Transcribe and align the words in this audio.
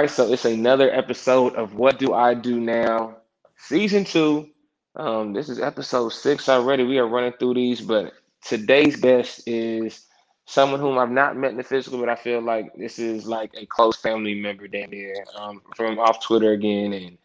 All 0.00 0.04
right, 0.04 0.10
so 0.10 0.32
it's 0.32 0.46
another 0.46 0.90
episode 0.90 1.54
of 1.56 1.74
What 1.74 1.98
Do 1.98 2.14
I 2.14 2.32
Do 2.32 2.58
Now, 2.58 3.18
season 3.58 4.04
two. 4.04 4.48
Um, 4.96 5.34
this 5.34 5.50
is 5.50 5.60
episode 5.60 6.08
six 6.08 6.48
already. 6.48 6.84
We 6.84 6.96
are 6.96 7.06
running 7.06 7.34
through 7.34 7.52
these, 7.52 7.82
but 7.82 8.14
today's 8.42 8.96
guest 8.96 9.42
is 9.46 10.06
someone 10.46 10.80
whom 10.80 10.96
I've 10.96 11.10
not 11.10 11.36
met 11.36 11.50
in 11.50 11.58
the 11.58 11.62
physical, 11.62 12.00
but 12.00 12.08
I 12.08 12.14
feel 12.14 12.40
like 12.40 12.72
this 12.76 12.98
is 12.98 13.26
like 13.26 13.50
a 13.52 13.66
close 13.66 13.94
family 13.94 14.40
member 14.40 14.68
down 14.68 14.90
here 14.90 15.22
um, 15.36 15.60
from 15.76 15.98
off 15.98 16.24
Twitter 16.24 16.52
again. 16.52 16.94
And 16.94 17.18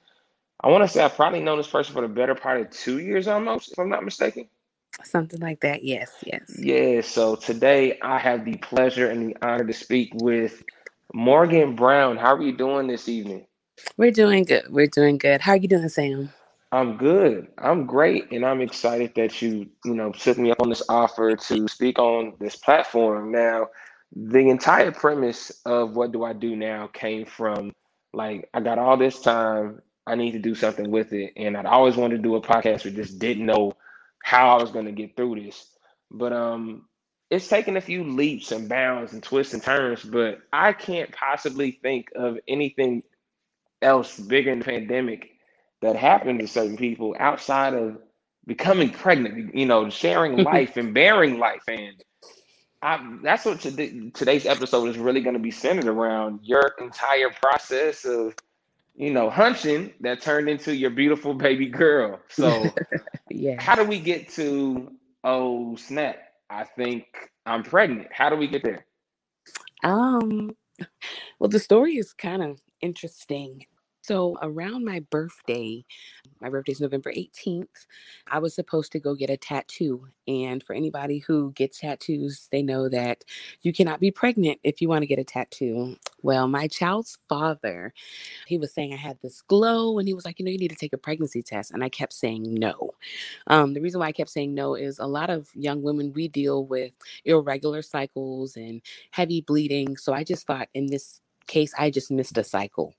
I 0.59 0.67
want 0.67 0.83
to 0.83 0.89
say 0.89 1.01
I've 1.01 1.15
probably 1.15 1.39
known 1.39 1.59
this 1.59 1.69
person 1.69 1.93
for 1.93 2.01
the 2.01 2.09
better 2.09 2.35
part 2.35 2.59
of 2.59 2.71
two 2.71 2.99
years 2.99 3.29
almost, 3.29 3.71
if 3.71 3.79
I'm 3.79 3.87
not 3.87 4.03
mistaken. 4.03 4.49
Something 5.05 5.39
like 5.39 5.61
that. 5.61 5.85
Yes, 5.85 6.11
yes. 6.25 6.59
Yeah, 6.59 6.99
so 6.99 7.37
today 7.37 7.97
I 8.01 8.17
have 8.17 8.43
the 8.43 8.57
pleasure 8.57 9.09
and 9.09 9.29
the 9.29 9.37
honor 9.41 9.63
to 9.63 9.73
speak 9.73 10.11
with 10.15 10.61
Morgan 11.13 11.75
Brown. 11.75 12.17
How 12.17 12.35
are 12.35 12.41
you 12.41 12.55
doing 12.55 12.87
this 12.87 13.07
evening? 13.07 13.45
We're 13.97 14.11
doing 14.11 14.43
good. 14.43 14.65
We're 14.69 14.87
doing 14.87 15.17
good. 15.17 15.41
How 15.41 15.53
are 15.53 15.57
you 15.57 15.67
doing, 15.67 15.89
Sam? 15.89 16.29
I'm 16.71 16.97
good. 16.97 17.47
I'm 17.57 17.85
great, 17.85 18.31
and 18.31 18.45
I'm 18.45 18.61
excited 18.61 19.13
that 19.15 19.41
you, 19.41 19.69
you 19.85 19.93
know, 19.93 20.11
took 20.11 20.37
me 20.37 20.51
up 20.51 20.61
on 20.61 20.69
this 20.69 20.83
offer 20.89 21.35
to 21.35 21.67
speak 21.67 21.99
on 21.99 22.33
this 22.39 22.55
platform. 22.55 23.31
Now, 23.31 23.67
the 24.15 24.49
entire 24.49 24.91
premise 24.91 25.51
of 25.65 25.95
what 25.95 26.11
do 26.11 26.23
I 26.23 26.33
do 26.33 26.55
now 26.55 26.87
came 26.87 27.25
from 27.25 27.71
like 28.13 28.49
I 28.53 28.61
got 28.61 28.79
all 28.79 28.97
this 28.97 29.19
time, 29.21 29.81
I 30.07 30.15
need 30.15 30.31
to 30.31 30.39
do 30.39 30.55
something 30.55 30.89
with 30.89 31.13
it, 31.13 31.33
and 31.35 31.57
I'd 31.57 31.65
always 31.65 31.95
wanted 31.95 32.17
to 32.17 32.23
do 32.23 32.35
a 32.35 32.41
podcast, 32.41 32.83
but 32.83 32.95
just 32.95 33.19
didn't 33.19 33.45
know 33.45 33.73
how 34.23 34.57
I 34.57 34.61
was 34.61 34.71
going 34.71 34.85
to 34.85 34.91
get 34.91 35.15
through 35.15 35.43
this. 35.43 35.67
But 36.11 36.33
um, 36.33 36.85
it's 37.29 37.47
taken 37.47 37.77
a 37.77 37.81
few 37.81 38.03
leaps 38.03 38.51
and 38.51 38.69
bounds 38.69 39.13
and 39.13 39.23
twists 39.23 39.53
and 39.53 39.63
turns, 39.63 40.03
but 40.03 40.41
I 40.53 40.73
can't 40.73 41.11
possibly 41.11 41.71
think 41.71 42.09
of 42.15 42.37
anything 42.47 43.03
else 43.81 44.19
bigger 44.19 44.51
in 44.51 44.59
the 44.59 44.65
pandemic 44.65 45.31
that 45.81 45.95
happened 45.95 46.39
to 46.39 46.47
certain 46.47 46.77
people 46.77 47.15
outside 47.19 47.73
of 47.73 47.97
becoming 48.45 48.91
pregnant, 48.91 49.55
you 49.55 49.65
know, 49.65 49.89
sharing 49.89 50.37
life 50.43 50.77
and 50.77 50.93
bearing 50.93 51.39
life. 51.39 51.63
And 51.67 52.03
I, 52.81 53.17
that's 53.23 53.45
what 53.45 53.59
today, 53.59 54.11
today's 54.13 54.45
episode 54.45 54.85
is 54.89 54.97
really 54.97 55.21
going 55.21 55.35
to 55.35 55.39
be 55.39 55.51
centered 55.51 55.87
around 55.87 56.41
your 56.43 56.73
entire 56.79 57.31
process 57.31 58.05
of, 58.05 58.35
you 58.95 59.11
know, 59.11 59.29
hunching 59.29 59.93
that 60.01 60.21
turned 60.21 60.47
into 60.47 60.75
your 60.75 60.91
beautiful 60.91 61.33
baby 61.33 61.67
girl. 61.67 62.19
So, 62.29 62.71
yeah. 63.29 63.61
how 63.61 63.75
do 63.75 63.83
we 63.83 63.99
get 63.99 64.29
to, 64.33 64.91
oh, 65.23 65.75
snap? 65.75 66.24
I 66.49 66.63
think 66.63 67.05
I'm 67.45 67.63
pregnant. 67.63 68.07
How 68.11 68.29
do 68.29 68.35
we 68.35 68.47
get 68.47 68.63
there? 68.63 68.85
Um, 69.83 70.51
well, 71.39 71.49
the 71.49 71.59
story 71.59 71.95
is 71.97 72.13
kind 72.13 72.43
of 72.43 72.59
interesting. 72.81 73.65
So, 74.03 74.37
around 74.41 74.85
my 74.85 75.01
birthday, 75.11 75.85
my 76.41 76.49
birthday 76.49 76.73
is 76.73 76.81
November 76.81 77.11
18th, 77.13 77.87
I 78.27 78.39
was 78.39 78.55
supposed 78.55 78.91
to 78.93 78.99
go 78.99 79.15
get 79.15 79.29
a 79.29 79.37
tattoo. 79.37 80.07
And 80.27 80.63
for 80.63 80.73
anybody 80.75 81.19
who 81.19 81.51
gets 81.53 81.79
tattoos, 81.79 82.47
they 82.51 82.63
know 82.63 82.89
that 82.89 83.23
you 83.63 83.73
cannot 83.73 83.99
be 83.99 84.11
pregnant 84.11 84.59
if 84.63 84.81
you 84.81 84.89
want 84.89 85.03
to 85.03 85.07
get 85.07 85.19
a 85.19 85.23
tattoo. 85.25 85.97
Well, 86.23 86.47
my 86.47 86.67
child's 86.67 87.17
father, 87.29 87.93
he 88.47 88.57
was 88.57 88.73
saying 88.73 88.93
I 88.93 88.97
had 88.97 89.19
this 89.21 89.41
glow, 89.43 89.99
and 89.99 90.07
he 90.07 90.13
was 90.15 90.25
like, 90.25 90.39
you 90.39 90.45
know, 90.45 90.51
you 90.51 90.59
need 90.59 90.69
to 90.71 90.75
take 90.77 90.93
a 90.93 90.97
pregnancy 90.99 91.43
test. 91.43 91.71
And 91.71 91.83
I 91.83 91.89
kept 91.89 92.13
saying 92.13 92.43
no. 92.53 92.91
Um, 93.47 93.73
the 93.75 93.81
reason 93.81 94.01
why 94.01 94.07
I 94.07 94.13
kept 94.13 94.31
saying 94.31 94.55
no 94.55 94.75
is 94.75 94.99
a 94.99 95.07
lot 95.07 95.29
of 95.31 95.49
young 95.55 95.83
women, 95.83 96.13
we 96.15 96.29
deal 96.29 96.65
with 96.65 96.93
irregular 97.25 97.83
cycles 97.83 98.57
and 98.57 98.81
heavy 99.11 99.41
bleeding. 99.41 99.97
So 99.97 100.13
I 100.13 100.25
just 100.25 100.47
thought 100.47 100.69
in 100.73 100.87
this 100.87 101.21
case 101.47 101.73
I 101.77 101.89
just 101.89 102.11
missed 102.11 102.37
a 102.37 102.43
cycle. 102.43 102.93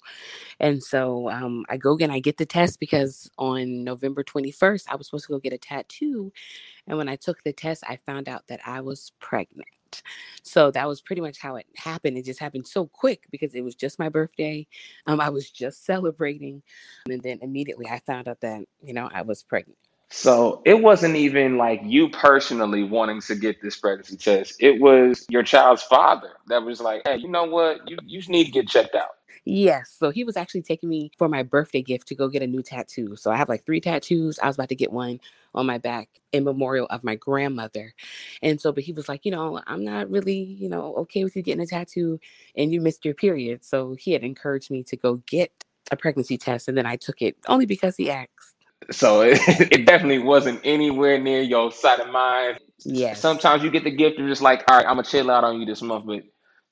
And 0.61 0.83
so 0.83 1.29
um, 1.31 1.65
I 1.69 1.77
go 1.77 1.97
and 2.01 2.13
I 2.13 2.21
get 2.21 2.39
the 2.39 2.47
test 2.47 2.81
because 2.81 3.31
on 3.39 3.85
November 3.85 4.25
21st, 4.25 4.85
I 4.89 4.97
was 4.97 5.07
supposed 5.07 5.27
to 5.27 5.33
go 5.33 5.39
get 5.39 5.53
a 5.53 5.59
tattoo. 5.59 6.33
And 6.87 6.99
when 6.99 7.09
I 7.09 7.17
took 7.17 7.43
the 7.43 7.53
test, 7.53 7.85
I 7.89 7.97
found 7.97 8.29
out 8.29 8.47
that 8.49 8.61
I 8.67 8.81
was 8.81 9.13
pregnant. 9.21 9.67
So 10.43 10.71
that 10.73 10.87
was 10.89 11.01
pretty 11.01 11.23
much 11.23 11.39
how 11.39 11.57
it 11.57 11.67
happened. 11.77 12.19
It 12.19 12.25
just 12.25 12.41
happened 12.41 12.67
so 12.67 12.87
quick 12.87 13.25
because 13.31 13.55
it 13.55 13.63
was 13.63 13.75
just 13.75 13.99
my 13.99 14.09
birthday. 14.09 14.67
Um, 15.07 15.21
I 15.21 15.31
was 15.31 15.51
just 15.51 15.85
celebrating. 15.87 16.63
And 17.09 17.23
then 17.23 17.39
immediately 17.43 17.87
I 17.89 18.01
found 18.01 18.29
out 18.29 18.41
that, 18.41 18.65
you 18.83 18.95
know, 18.95 19.09
I 19.13 19.23
was 19.23 19.43
pregnant. 19.43 19.79
So 20.11 20.63
it 20.65 20.83
wasn't 20.83 21.17
even 21.17 21.59
like 21.59 21.81
you 21.85 22.09
personally 22.11 22.85
wanting 22.85 23.21
to 23.23 23.35
get 23.35 23.61
this 23.61 23.77
pregnancy 23.77 24.17
test. 24.17 24.57
It 24.61 24.81
was 24.81 25.27
your 25.29 25.43
child's 25.43 25.83
father 25.83 26.31
that 26.47 26.63
was 26.63 26.81
like, 26.81 27.03
"Hey, 27.05 27.17
you 27.17 27.29
know 27.29 27.45
what? 27.45 27.89
You 27.89 27.99
you 28.05 28.23
need 28.29 28.45
to 28.45 28.53
get 28.53 28.69
checked 28.69 28.95
out." 28.95 29.11
Yes. 29.45 29.95
So 29.97 30.11
he 30.11 30.25
was 30.25 30.37
actually 30.37 30.63
taking 30.63 30.89
me 30.89 31.13
for 31.17 31.29
my 31.29 31.45
birthday 31.45 31.81
gift 31.81 32.09
to 32.09 32.17
go 32.17 32.29
get 32.29 32.43
a 32.43 32.49
new 32.49 32.63
tattoo. 32.63 33.15
So 33.15 33.31
I 33.31 33.37
have 33.37 33.49
like 33.49 33.65
three 33.65 33.81
tattoos. 33.81 34.41
I 34.41 34.49
was 34.49 34.57
about 34.57 34.71
to 34.71 34.75
get 34.75 34.91
one 34.93 35.21
on 35.55 35.67
my 35.67 35.79
back 35.79 36.09
in 36.33 36.43
memorial 36.43 36.87
of 36.91 37.05
my 37.05 37.15
grandmother. 37.15 37.95
And 38.43 38.61
so, 38.61 38.73
but 38.73 38.83
he 38.83 38.93
was 38.93 39.09
like, 39.09 39.25
you 39.25 39.31
know, 39.31 39.61
I'm 39.69 39.85
not 39.85 40.11
really, 40.11 40.39
you 40.39 40.69
know, 40.69 40.95
okay 40.97 41.23
with 41.23 41.37
you 41.37 41.43
getting 41.43 41.63
a 41.63 41.67
tattoo 41.67 42.19
and 42.57 42.73
you 42.73 42.81
missed 42.81 43.05
your 43.05 43.15
period. 43.15 43.65
So 43.65 43.95
he 43.95 44.13
had 44.13 44.25
encouraged 44.25 44.73
me 44.73 44.83
to 44.83 44.97
go 44.97 45.23
get 45.27 45.53
a 45.93 45.97
pregnancy 45.97 46.37
test. 46.37 46.67
And 46.67 46.77
then 46.77 46.87
I 46.87 46.97
took 46.97 47.23
it 47.23 47.37
only 47.47 47.67
because 47.67 47.97
he 47.97 48.11
asked. 48.11 48.56
So 48.91 49.23
it, 49.23 49.39
it 49.73 49.87
definitely 49.87 50.19
wasn't 50.21 50.61
anywhere 50.65 51.19
near 51.21 51.43
your 51.43 51.73
side 51.73 52.01
of 52.01 52.11
mind. 52.11 52.59
Yes. 52.85 53.21
Sometimes 53.21 53.63
you 53.63 53.71
get 53.71 53.85
the 53.85 53.91
gift 53.91 54.19
of 54.21 54.29
just 54.29 54.43
like, 54.43 54.65
all 54.69 54.77
right, 54.77 54.87
I'm 54.87 54.97
gonna 54.97 55.05
chill 55.05 55.31
out 55.31 55.45
on 55.45 55.61
you 55.61 55.67
this 55.67 55.83
month, 55.83 56.07
but 56.07 56.23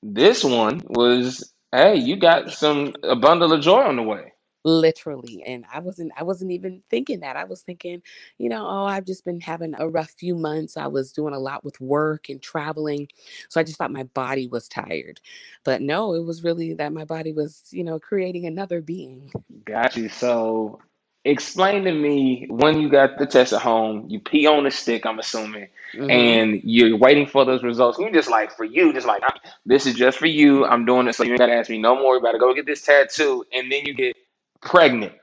this 0.03 0.43
one 0.43 0.81
was, 0.85 1.53
hey, 1.71 1.95
you 1.97 2.17
got 2.17 2.51
some 2.51 2.93
a 3.03 3.15
bundle 3.15 3.51
of 3.51 3.61
joy 3.61 3.81
on 3.81 3.95
the 3.97 4.03
way. 4.03 4.31
literally 4.63 5.43
and 5.45 5.63
i 5.71 5.79
wasn't 5.79 6.11
i 6.17 6.23
wasn't 6.23 6.51
even 6.51 6.81
thinking 6.89 7.19
that 7.19 7.35
i 7.37 7.43
was 7.43 7.61
thinking 7.61 8.01
you 8.39 8.49
know 8.49 8.65
oh 8.67 8.85
i've 8.85 9.05
just 9.05 9.23
been 9.23 9.39
having 9.39 9.75
a 9.77 9.87
rough 9.87 10.09
few 10.17 10.33
months 10.35 10.75
i 10.77 10.87
was 10.87 11.11
doing 11.11 11.35
a 11.35 11.39
lot 11.39 11.63
with 11.63 11.79
work 11.79 12.29
and 12.29 12.41
traveling 12.41 13.07
so 13.47 13.59
i 13.59 13.63
just 13.63 13.77
thought 13.77 13.91
my 13.91 14.03
body 14.15 14.47
was 14.47 14.67
tired 14.67 15.21
but 15.63 15.81
no 15.83 16.15
it 16.15 16.23
was 16.25 16.43
really 16.43 16.73
that 16.73 16.93
my 16.93 17.05
body 17.05 17.31
was 17.31 17.63
you 17.71 17.83
know 17.83 17.99
creating 17.99 18.45
another 18.47 18.81
being 18.81 19.31
Got 19.65 19.95
you. 19.97 20.09
So 20.09 20.79
explain 21.25 21.85
to 21.85 21.93
me 21.93 22.47
when 22.49 22.81
you 22.81 22.89
got 22.89 23.19
the 23.19 23.27
test 23.27 23.53
at 23.53 23.61
home, 23.61 24.05
you 24.09 24.19
pee 24.21 24.47
on 24.47 24.65
the 24.65 24.71
stick, 24.71 25.05
I'm 25.05 25.19
assuming, 25.19 25.69
hmm 25.95 26.09
and 26.09 26.61
you're 26.63 26.97
waiting 26.97 27.27
for 27.27 27.45
those 27.45 27.63
results. 27.63 27.99
You 27.99 28.11
just 28.13 28.29
like 28.31 28.51
for 28.53 28.65
you, 28.65 28.93
just 28.93 29.07
like 29.07 29.23
this 29.65 29.87
is 29.87 29.95
just 29.95 30.19
for 30.19 30.27
you. 30.27 30.65
I'm 30.65 30.85
doing 30.85 31.07
it, 31.07 31.15
so 31.15 31.23
you 31.23 31.31
ain't 31.31 31.39
gotta 31.39 31.55
ask 31.55 31.69
me 31.69 31.79
no 31.79 31.95
more. 31.95 32.15
You 32.15 32.21
gotta 32.23 32.39
go 32.39 32.53
get 32.55 32.67
this 32.67 32.83
tattoo, 32.83 33.45
and 33.53 33.71
then 33.71 33.85
you 33.85 33.95
get 33.95 34.17
pregnant 34.61 35.13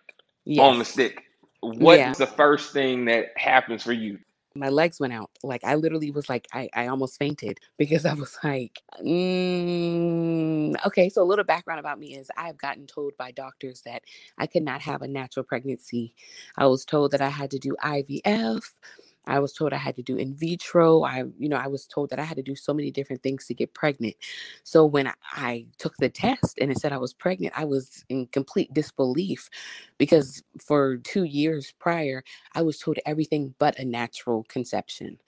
on 0.58 0.78
the 0.78 0.86
stick. 0.86 1.24
What 1.62 2.00
yeah 2.00 2.08
is 2.08 2.18
the 2.18 2.26
first 2.28 2.72
thing 2.72 3.06
that 3.06 3.28
happens 3.36 3.82
for 3.84 3.92
you? 3.92 4.18
My 4.54 4.68
legs 4.68 5.00
went 5.00 5.12
out. 5.12 5.30
Like 5.42 5.64
I 5.64 5.74
literally 5.74 6.10
was 6.10 6.28
like, 6.28 6.46
I, 6.52 6.68
I 6.74 6.86
almost 6.88 7.18
fainted 7.18 7.58
because 7.78 8.04
I 8.04 8.14
was 8.14 8.36
like, 8.44 8.82
mm. 9.02 10.74
okay. 10.86 11.08
So 11.08 11.22
a 11.22 11.24
little 11.24 11.44
background 11.44 11.80
about 11.80 11.98
me 11.98 12.16
is 12.16 12.30
I've 12.36 12.58
gotten 12.58 12.86
told 12.86 13.16
by 13.16 13.30
doctors 13.30 13.82
that 13.82 14.02
I 14.38 14.46
could 14.46 14.62
not 14.62 14.80
have 14.82 15.02
a 15.02 15.08
natural 15.08 15.44
pregnancy. 15.44 16.14
I 16.56 16.66
was 16.66 16.84
told 16.84 17.12
that 17.12 17.20
I 17.20 17.28
had 17.28 17.50
to 17.52 17.58
do 17.58 17.76
IVF. 17.82 18.62
I 19.26 19.38
was 19.40 19.52
told 19.52 19.72
I 19.72 19.76
had 19.78 19.96
to 19.96 20.02
do 20.02 20.16
in 20.16 20.34
vitro. 20.34 21.04
I, 21.04 21.24
you 21.38 21.48
know, 21.48 21.56
I 21.56 21.68
was 21.68 21.86
told 21.86 22.10
that 22.10 22.18
I 22.18 22.24
had 22.24 22.36
to 22.38 22.42
do 22.42 22.56
so 22.56 22.74
many 22.74 22.90
different 22.90 23.22
things 23.22 23.46
to 23.46 23.54
get 23.54 23.74
pregnant. 23.74 24.16
So 24.64 24.84
when 24.86 25.06
I 25.08 25.14
I 25.34 25.66
took 25.78 25.96
the 25.98 26.08
test 26.08 26.58
and 26.60 26.70
it 26.70 26.78
said 26.80 26.92
I 26.92 26.98
was 26.98 27.12
pregnant, 27.14 27.54
I 27.56 27.64
was 27.64 28.04
in 28.08 28.26
complete 28.28 28.72
disbelief 28.74 29.48
because 29.98 30.42
for 30.60 30.96
two 30.98 31.24
years 31.24 31.72
prior, 31.78 32.24
I 32.54 32.62
was 32.62 32.78
told 32.78 32.98
everything 33.06 33.54
but 33.58 33.78
a 33.78 33.84
natural 33.84 34.44
conception. 34.44 35.18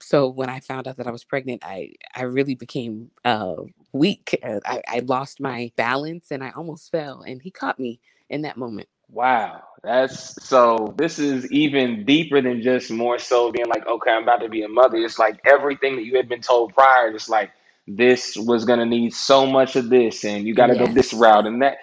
So 0.00 0.28
when 0.28 0.50
I 0.50 0.60
found 0.60 0.88
out 0.88 0.96
that 0.98 1.06
I 1.06 1.12
was 1.12 1.24
pregnant, 1.24 1.62
I 1.64 1.92
I 2.14 2.22
really 2.24 2.54
became 2.54 3.10
uh, 3.24 3.56
weak. 3.92 4.38
I, 4.44 4.82
I 4.88 4.98
lost 5.00 5.40
my 5.40 5.72
balance 5.76 6.30
and 6.30 6.42
I 6.44 6.50
almost 6.50 6.90
fell. 6.90 7.22
And 7.22 7.40
he 7.42 7.50
caught 7.50 7.78
me 7.80 8.00
in 8.30 8.42
that 8.42 8.56
moment. 8.56 8.88
Wow, 9.14 9.62
that's 9.84 10.44
so. 10.46 10.94
This 10.98 11.20
is 11.20 11.50
even 11.52 12.06
deeper 12.06 12.42
than 12.42 12.62
just 12.62 12.92
more 12.92 13.18
so 13.20 13.52
being 13.52 13.68
like, 13.68 13.86
okay, 13.88 14.12
I'm 14.12 14.24
about 14.24 14.42
to 14.42 14.50
be 14.50 14.64
a 14.64 14.68
mother. 14.68 14.98
It's 14.98 15.18
like 15.20 15.40
everything 15.46 15.96
that 15.96 16.04
you 16.04 16.16
had 16.18 16.28
been 16.28 16.42
told 16.42 16.74
prior. 16.74 17.08
It's 17.14 17.30
like 17.30 17.52
this 17.88 18.36
was 18.36 18.66
gonna 18.66 18.86
need 18.86 19.14
so 19.14 19.46
much 19.46 19.76
of 19.76 19.90
this, 19.90 20.24
and 20.26 20.46
you 20.46 20.54
got 20.56 20.68
to 20.68 20.76
go 20.76 20.88
this 20.88 21.12
Yes. 21.12 21.14
route 21.14 21.46
and 21.46 21.62
that. 21.62 21.78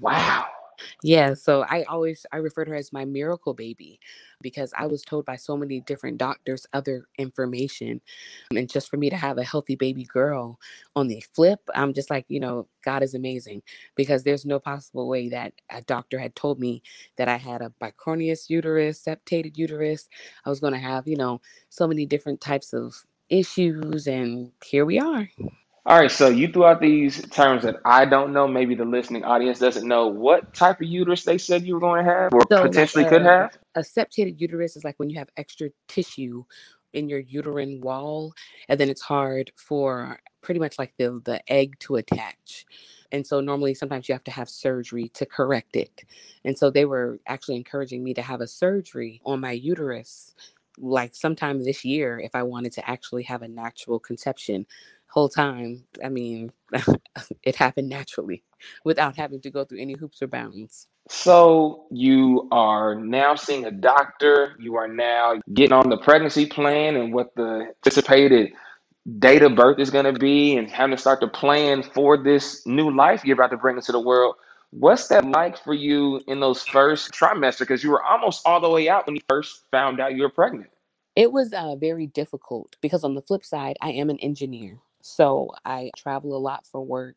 Wow. 0.00 0.46
Yeah, 1.02 1.34
so 1.34 1.64
I 1.68 1.84
always 1.84 2.26
I 2.32 2.38
refer 2.38 2.64
to 2.64 2.72
her 2.72 2.76
as 2.76 2.92
my 2.92 3.04
miracle 3.04 3.54
baby 3.54 4.00
because 4.42 4.72
I 4.76 4.86
was 4.86 5.02
told 5.02 5.26
by 5.26 5.36
so 5.36 5.56
many 5.56 5.80
different 5.80 6.18
doctors 6.18 6.66
other 6.72 7.06
information. 7.18 8.00
And 8.54 8.68
just 8.70 8.90
for 8.90 8.96
me 8.98 9.10
to 9.10 9.16
have 9.16 9.38
a 9.38 9.44
healthy 9.44 9.76
baby 9.76 10.04
girl 10.04 10.58
on 10.96 11.08
the 11.08 11.24
flip, 11.34 11.60
I'm 11.74 11.94
just 11.94 12.10
like, 12.10 12.26
you 12.28 12.40
know, 12.40 12.68
God 12.84 13.02
is 13.02 13.14
amazing 13.14 13.62
because 13.96 14.24
there's 14.24 14.44
no 14.46 14.58
possible 14.60 15.08
way 15.08 15.28
that 15.30 15.54
a 15.70 15.82
doctor 15.82 16.18
had 16.18 16.36
told 16.36 16.60
me 16.60 16.82
that 17.16 17.28
I 17.28 17.36
had 17.38 17.62
a 17.62 17.72
bicornuate 17.82 18.50
uterus, 18.50 19.00
septated 19.00 19.58
uterus. 19.58 20.08
I 20.46 20.50
was 20.50 20.60
going 20.60 20.74
to 20.74 20.80
have, 20.80 21.08
you 21.08 21.16
know, 21.16 21.40
so 21.70 21.86
many 21.88 22.06
different 22.06 22.40
types 22.40 22.72
of 22.74 22.94
issues 23.30 24.08
and 24.08 24.52
here 24.64 24.86
we 24.86 24.98
are. 25.00 25.28
All 25.86 26.00
right, 26.00 26.10
so 26.10 26.28
you 26.28 26.48
threw 26.48 26.66
out 26.66 26.80
these 26.80 27.22
terms 27.30 27.64
that 27.64 27.76
I 27.84 28.06
don't 28.06 28.32
know. 28.32 28.48
Maybe 28.48 28.74
the 28.74 28.84
listening 28.86 29.24
audience 29.24 29.60
doesn't 29.60 29.86
know. 29.88 30.08
What 30.08 30.54
type 30.54 30.80
of 30.80 30.88
uterus 30.88 31.24
they 31.24 31.38
said 31.38 31.64
you 31.64 31.74
were 31.74 31.80
going 31.80 32.04
to 32.04 32.10
have, 32.12 32.34
or 32.34 32.46
So, 32.52 32.66
like 32.66 32.72
potentially 32.72 33.04
uh, 33.04 33.08
could 33.08 33.22
have? 33.22 33.52
a 33.76 33.84
septated 33.84 34.40
uterus 34.40 34.76
is 34.76 34.84
like 34.84 34.98
when 34.98 35.10
you 35.10 35.18
have 35.18 35.28
extra 35.36 35.70
tissue 35.88 36.44
in 36.94 37.08
your 37.08 37.20
uterine 37.20 37.80
wall, 37.82 38.34
and 38.68 38.80
then 38.80 38.90
it's 38.90 39.02
hard 39.02 39.52
for 39.56 40.18
pretty 40.42 40.60
much 40.60 40.78
like 40.78 40.94
the, 40.98 41.20
the 41.24 41.40
egg 41.52 41.78
to 41.80 41.96
attach. 41.96 42.66
And 43.12 43.26
so, 43.26 43.40
normally, 43.40 43.74
sometimes 43.74 44.08
you 44.08 44.14
have 44.14 44.24
to 44.24 44.32
have 44.32 44.48
surgery 44.48 45.10
to 45.14 45.26
correct 45.26 45.76
it. 45.76 46.04
And 46.44 46.58
so, 46.58 46.70
they 46.70 46.86
were 46.86 47.20
actually 47.28 47.56
encouraging 47.56 48.04
me 48.04 48.14
to 48.14 48.22
have 48.22 48.40
a 48.42 48.48
surgery 48.48 49.22
on 49.24 49.40
my 49.40 49.52
uterus 49.52 50.34
like 50.78 51.14
sometime 51.14 51.64
this 51.64 51.84
year 51.84 52.20
if 52.20 52.34
I 52.34 52.42
wanted 52.42 52.72
to 52.72 52.90
actually 52.90 53.22
have 53.24 53.42
a 53.42 53.48
natural 53.48 53.98
conception. 53.98 54.66
Whole 55.08 55.28
time, 55.28 55.84
I 56.04 56.08
mean, 56.08 56.52
it 57.42 57.56
happened 57.56 57.88
naturally 57.88 58.42
without 58.84 59.16
having 59.16 59.40
to 59.42 59.50
go 59.50 59.64
through 59.64 59.80
any 59.80 59.94
hoops 59.94 60.20
or 60.20 60.26
bounds. 60.26 60.88
So 61.08 61.86
you 61.90 62.48
are 62.50 62.96
now 62.96 63.36
seeing 63.36 63.64
a 63.64 63.70
doctor. 63.70 64.56
You 64.58 64.74
are 64.76 64.88
now 64.88 65.40
getting 65.54 65.72
on 65.72 65.88
the 65.88 65.96
pregnancy 65.96 66.46
plan 66.46 66.96
and 66.96 67.14
what 67.14 67.34
the 67.36 67.68
anticipated 67.68 68.52
date 69.18 69.42
of 69.42 69.54
birth 69.54 69.78
is 69.78 69.90
going 69.90 70.12
to 70.12 70.18
be, 70.18 70.56
and 70.56 70.68
having 70.68 70.96
to 70.96 71.00
start 71.00 71.20
to 71.20 71.28
plan 71.28 71.82
for 71.82 72.16
this 72.16 72.66
new 72.66 72.90
life 72.90 73.24
you're 73.24 73.34
about 73.34 73.52
to 73.52 73.56
bring 73.56 73.76
into 73.76 73.92
the 73.92 74.00
world. 74.00 74.34
What's 74.70 75.06
that 75.08 75.24
like 75.24 75.62
for 75.62 75.74
you 75.74 76.20
in 76.26 76.40
those 76.40 76.64
first 76.64 77.12
trimester? 77.12 77.60
Because 77.60 77.84
you 77.84 77.90
were 77.90 78.02
almost 78.02 78.42
all 78.44 78.60
the 78.60 78.68
way 78.68 78.88
out 78.88 79.06
when 79.06 79.14
you 79.14 79.22
first 79.28 79.62
found 79.70 80.00
out 80.00 80.16
you 80.16 80.22
were 80.22 80.28
pregnant. 80.28 80.70
It 81.14 81.32
was 81.32 81.52
uh, 81.52 81.76
very 81.76 82.08
difficult 82.08 82.76
because 82.82 83.04
on 83.04 83.14
the 83.14 83.22
flip 83.22 83.44
side, 83.44 83.76
I 83.80 83.92
am 83.92 84.10
an 84.10 84.18
engineer. 84.18 84.80
So 85.06 85.50
I 85.64 85.90
travel 85.96 86.36
a 86.36 86.38
lot 86.38 86.66
for 86.66 86.80
work. 86.84 87.16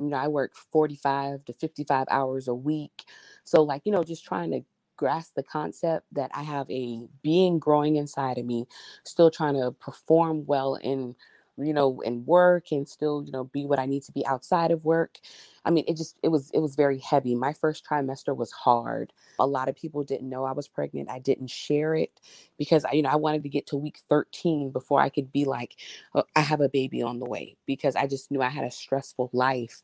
You 0.00 0.08
know, 0.08 0.16
I 0.16 0.28
work 0.28 0.54
45 0.72 1.44
to 1.46 1.52
55 1.54 2.06
hours 2.10 2.48
a 2.48 2.54
week. 2.54 3.04
So, 3.44 3.62
like, 3.62 3.82
you 3.84 3.92
know, 3.92 4.04
just 4.04 4.24
trying 4.24 4.50
to 4.52 4.60
grasp 4.96 5.34
the 5.34 5.42
concept 5.42 6.06
that 6.12 6.30
I 6.34 6.42
have 6.42 6.70
a 6.70 7.02
being 7.22 7.58
growing 7.58 7.96
inside 7.96 8.38
of 8.38 8.44
me, 8.46 8.66
still 9.04 9.30
trying 9.30 9.54
to 9.54 9.72
perform 9.72 10.44
well 10.46 10.76
in, 10.76 11.14
you 11.58 11.74
know, 11.74 12.02
and 12.04 12.26
work 12.26 12.72
and 12.72 12.88
still, 12.88 13.22
you 13.24 13.32
know, 13.32 13.44
be 13.44 13.66
what 13.66 13.78
I 13.78 13.86
need 13.86 14.02
to 14.04 14.12
be 14.12 14.26
outside 14.26 14.70
of 14.70 14.84
work. 14.84 15.18
I 15.64 15.70
mean, 15.70 15.84
it 15.88 15.96
just 15.96 16.16
it 16.22 16.28
was 16.28 16.50
it 16.52 16.60
was 16.60 16.76
very 16.76 16.98
heavy. 16.98 17.34
My 17.34 17.52
first 17.52 17.84
trimester 17.86 18.36
was 18.36 18.52
hard. 18.52 19.12
A 19.38 19.46
lot 19.46 19.68
of 19.68 19.76
people 19.76 20.04
didn't 20.04 20.28
know 20.28 20.44
I 20.44 20.52
was 20.52 20.68
pregnant. 20.68 21.10
I 21.10 21.18
didn't 21.18 21.50
share 21.50 21.94
it 21.94 22.20
because 22.58 22.84
I, 22.84 22.92
you 22.92 23.02
know, 23.02 23.10
I 23.10 23.16
wanted 23.16 23.42
to 23.42 23.48
get 23.48 23.66
to 23.68 23.76
week 23.76 23.98
13 24.08 24.70
before 24.70 25.00
I 25.00 25.08
could 25.08 25.32
be 25.32 25.44
like, 25.44 25.76
"Oh, 26.14 26.24
I 26.36 26.40
have 26.40 26.60
a 26.60 26.68
baby 26.68 27.02
on 27.02 27.18
the 27.18 27.26
way 27.26 27.56
because 27.66 27.96
I 27.96 28.06
just 28.06 28.30
knew 28.30 28.42
I 28.42 28.48
had 28.48 28.64
a 28.64 28.70
stressful 28.70 29.30
life. 29.32 29.82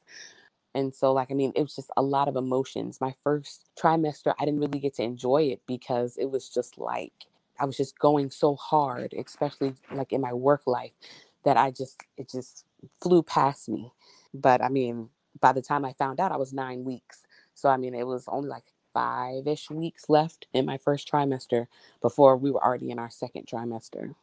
And 0.74 0.94
so, 0.94 1.12
like, 1.12 1.30
I 1.30 1.34
mean, 1.34 1.52
it 1.54 1.62
was 1.62 1.76
just 1.76 1.90
a 1.96 2.02
lot 2.02 2.28
of 2.28 2.36
emotions. 2.36 3.00
My 3.00 3.14
first 3.22 3.70
trimester, 3.78 4.34
I 4.38 4.44
didn't 4.44 4.60
really 4.60 4.80
get 4.80 4.94
to 4.96 5.02
enjoy 5.04 5.42
it 5.44 5.62
because 5.66 6.16
it 6.16 6.26
was 6.30 6.48
just 6.48 6.78
like 6.78 7.12
I 7.60 7.64
was 7.66 7.76
just 7.76 7.98
going 7.98 8.30
so 8.30 8.56
hard, 8.56 9.14
especially 9.14 9.74
like 9.92 10.12
in 10.12 10.20
my 10.20 10.32
work 10.32 10.62
life, 10.66 10.92
that 11.44 11.56
I 11.56 11.70
just, 11.70 12.00
it 12.16 12.30
just 12.30 12.64
flew 13.00 13.22
past 13.22 13.68
me. 13.68 13.92
But 14.32 14.62
I 14.62 14.68
mean, 14.68 15.10
by 15.40 15.52
the 15.52 15.62
time 15.62 15.84
I 15.84 15.92
found 15.94 16.20
out, 16.20 16.32
I 16.32 16.36
was 16.36 16.52
nine 16.52 16.84
weeks. 16.84 17.22
So, 17.54 17.68
I 17.68 17.76
mean, 17.76 17.94
it 17.94 18.06
was 18.06 18.24
only 18.28 18.48
like 18.48 18.64
five 18.92 19.46
ish 19.46 19.70
weeks 19.70 20.08
left 20.08 20.46
in 20.52 20.64
my 20.64 20.78
first 20.78 21.10
trimester 21.10 21.66
before 22.00 22.36
we 22.36 22.50
were 22.50 22.64
already 22.64 22.90
in 22.90 22.98
our 22.98 23.10
second 23.10 23.46
trimester. 23.46 24.14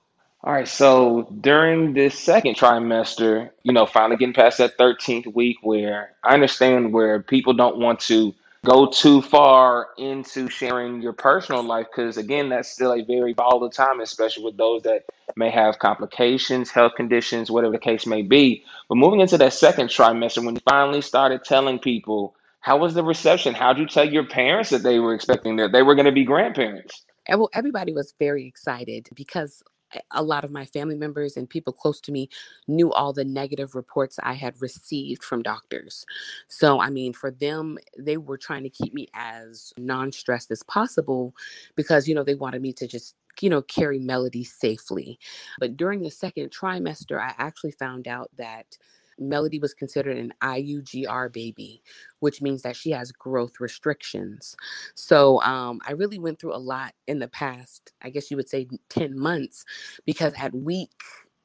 All 0.43 0.51
right, 0.51 0.67
so 0.67 1.27
during 1.39 1.93
this 1.93 2.17
second 2.17 2.55
trimester, 2.55 3.51
you 3.61 3.73
know, 3.73 3.85
finally 3.85 4.17
getting 4.17 4.33
past 4.33 4.57
that 4.57 4.75
13th 4.75 5.31
week 5.35 5.57
where 5.61 6.13
I 6.23 6.33
understand 6.33 6.93
where 6.93 7.21
people 7.21 7.53
don't 7.53 7.77
want 7.77 7.99
to 8.01 8.33
go 8.63 8.87
too 8.87 9.21
far 9.21 9.89
into 9.97 10.47
sharing 10.47 11.01
your 11.01 11.13
personal 11.13 11.63
life 11.63 11.87
because 11.89 12.17
again, 12.17 12.49
that's 12.49 12.69
still 12.69 12.93
a 12.93 13.03
very 13.03 13.33
volatile 13.33 13.69
time, 13.69 13.99
especially 13.99 14.43
with 14.43 14.57
those 14.57 14.83
that 14.83 15.03
may 15.35 15.49
have 15.49 15.79
complications, 15.79 16.69
health 16.69 16.93
conditions, 16.95 17.49
whatever 17.49 17.73
the 17.73 17.79
case 17.79 18.05
may 18.05 18.21
be. 18.21 18.63
But 18.87 18.95
moving 18.95 19.21
into 19.21 19.37
that 19.39 19.53
second 19.53 19.89
trimester, 19.89 20.45
when 20.45 20.55
you 20.55 20.61
finally 20.69 21.01
started 21.01 21.43
telling 21.43 21.79
people, 21.79 22.35
how 22.59 22.77
was 22.77 22.93
the 22.93 23.03
reception? 23.03 23.55
How'd 23.55 23.79
you 23.79 23.87
tell 23.87 24.07
your 24.07 24.27
parents 24.27 24.69
that 24.69 24.83
they 24.83 24.99
were 24.99 25.15
expecting 25.15 25.55
that 25.55 25.71
they 25.71 25.81
were 25.81 25.95
going 25.95 26.05
to 26.05 26.11
be 26.11 26.25
grandparents? 26.25 27.03
And 27.27 27.39
well, 27.39 27.49
everybody 27.53 27.93
was 27.93 28.13
very 28.19 28.47
excited 28.47 29.09
because 29.15 29.63
a 30.11 30.23
lot 30.23 30.43
of 30.43 30.51
my 30.51 30.65
family 30.65 30.95
members 30.95 31.37
and 31.37 31.49
people 31.49 31.73
close 31.73 31.99
to 32.01 32.11
me 32.11 32.29
knew 32.67 32.91
all 32.91 33.13
the 33.13 33.25
negative 33.25 33.75
reports 33.75 34.19
I 34.23 34.33
had 34.33 34.61
received 34.61 35.23
from 35.23 35.41
doctors. 35.41 36.05
So, 36.47 36.79
I 36.79 36.89
mean, 36.89 37.13
for 37.13 37.31
them, 37.31 37.77
they 37.97 38.17
were 38.17 38.37
trying 38.37 38.63
to 38.63 38.69
keep 38.69 38.93
me 38.93 39.07
as 39.13 39.73
non 39.77 40.11
stressed 40.11 40.51
as 40.51 40.63
possible 40.63 41.35
because, 41.75 42.07
you 42.07 42.15
know, 42.15 42.23
they 42.23 42.35
wanted 42.35 42.61
me 42.61 42.73
to 42.73 42.87
just, 42.87 43.15
you 43.39 43.49
know, 43.49 43.61
carry 43.61 43.99
Melody 43.99 44.43
safely. 44.43 45.19
But 45.59 45.77
during 45.77 46.01
the 46.01 46.11
second 46.11 46.51
trimester, 46.51 47.19
I 47.19 47.33
actually 47.37 47.71
found 47.71 48.07
out 48.07 48.29
that 48.37 48.77
Melody 49.21 49.59
was 49.59 49.73
considered 49.73 50.17
an 50.17 50.33
IUGR 50.41 51.31
baby, 51.31 51.81
which 52.19 52.41
means 52.41 52.61
that 52.63 52.75
she 52.75 52.91
has 52.91 53.11
growth 53.11 53.59
restrictions. 53.59 54.55
So 54.95 55.41
um, 55.43 55.79
I 55.87 55.93
really 55.93 56.19
went 56.19 56.39
through 56.39 56.55
a 56.55 56.57
lot 56.57 56.93
in 57.07 57.19
the 57.19 57.27
past, 57.27 57.93
I 58.01 58.09
guess 58.09 58.31
you 58.31 58.37
would 58.37 58.49
say 58.49 58.67
10 58.89 59.17
months, 59.17 59.63
because 60.05 60.33
at 60.37 60.53
week 60.53 60.89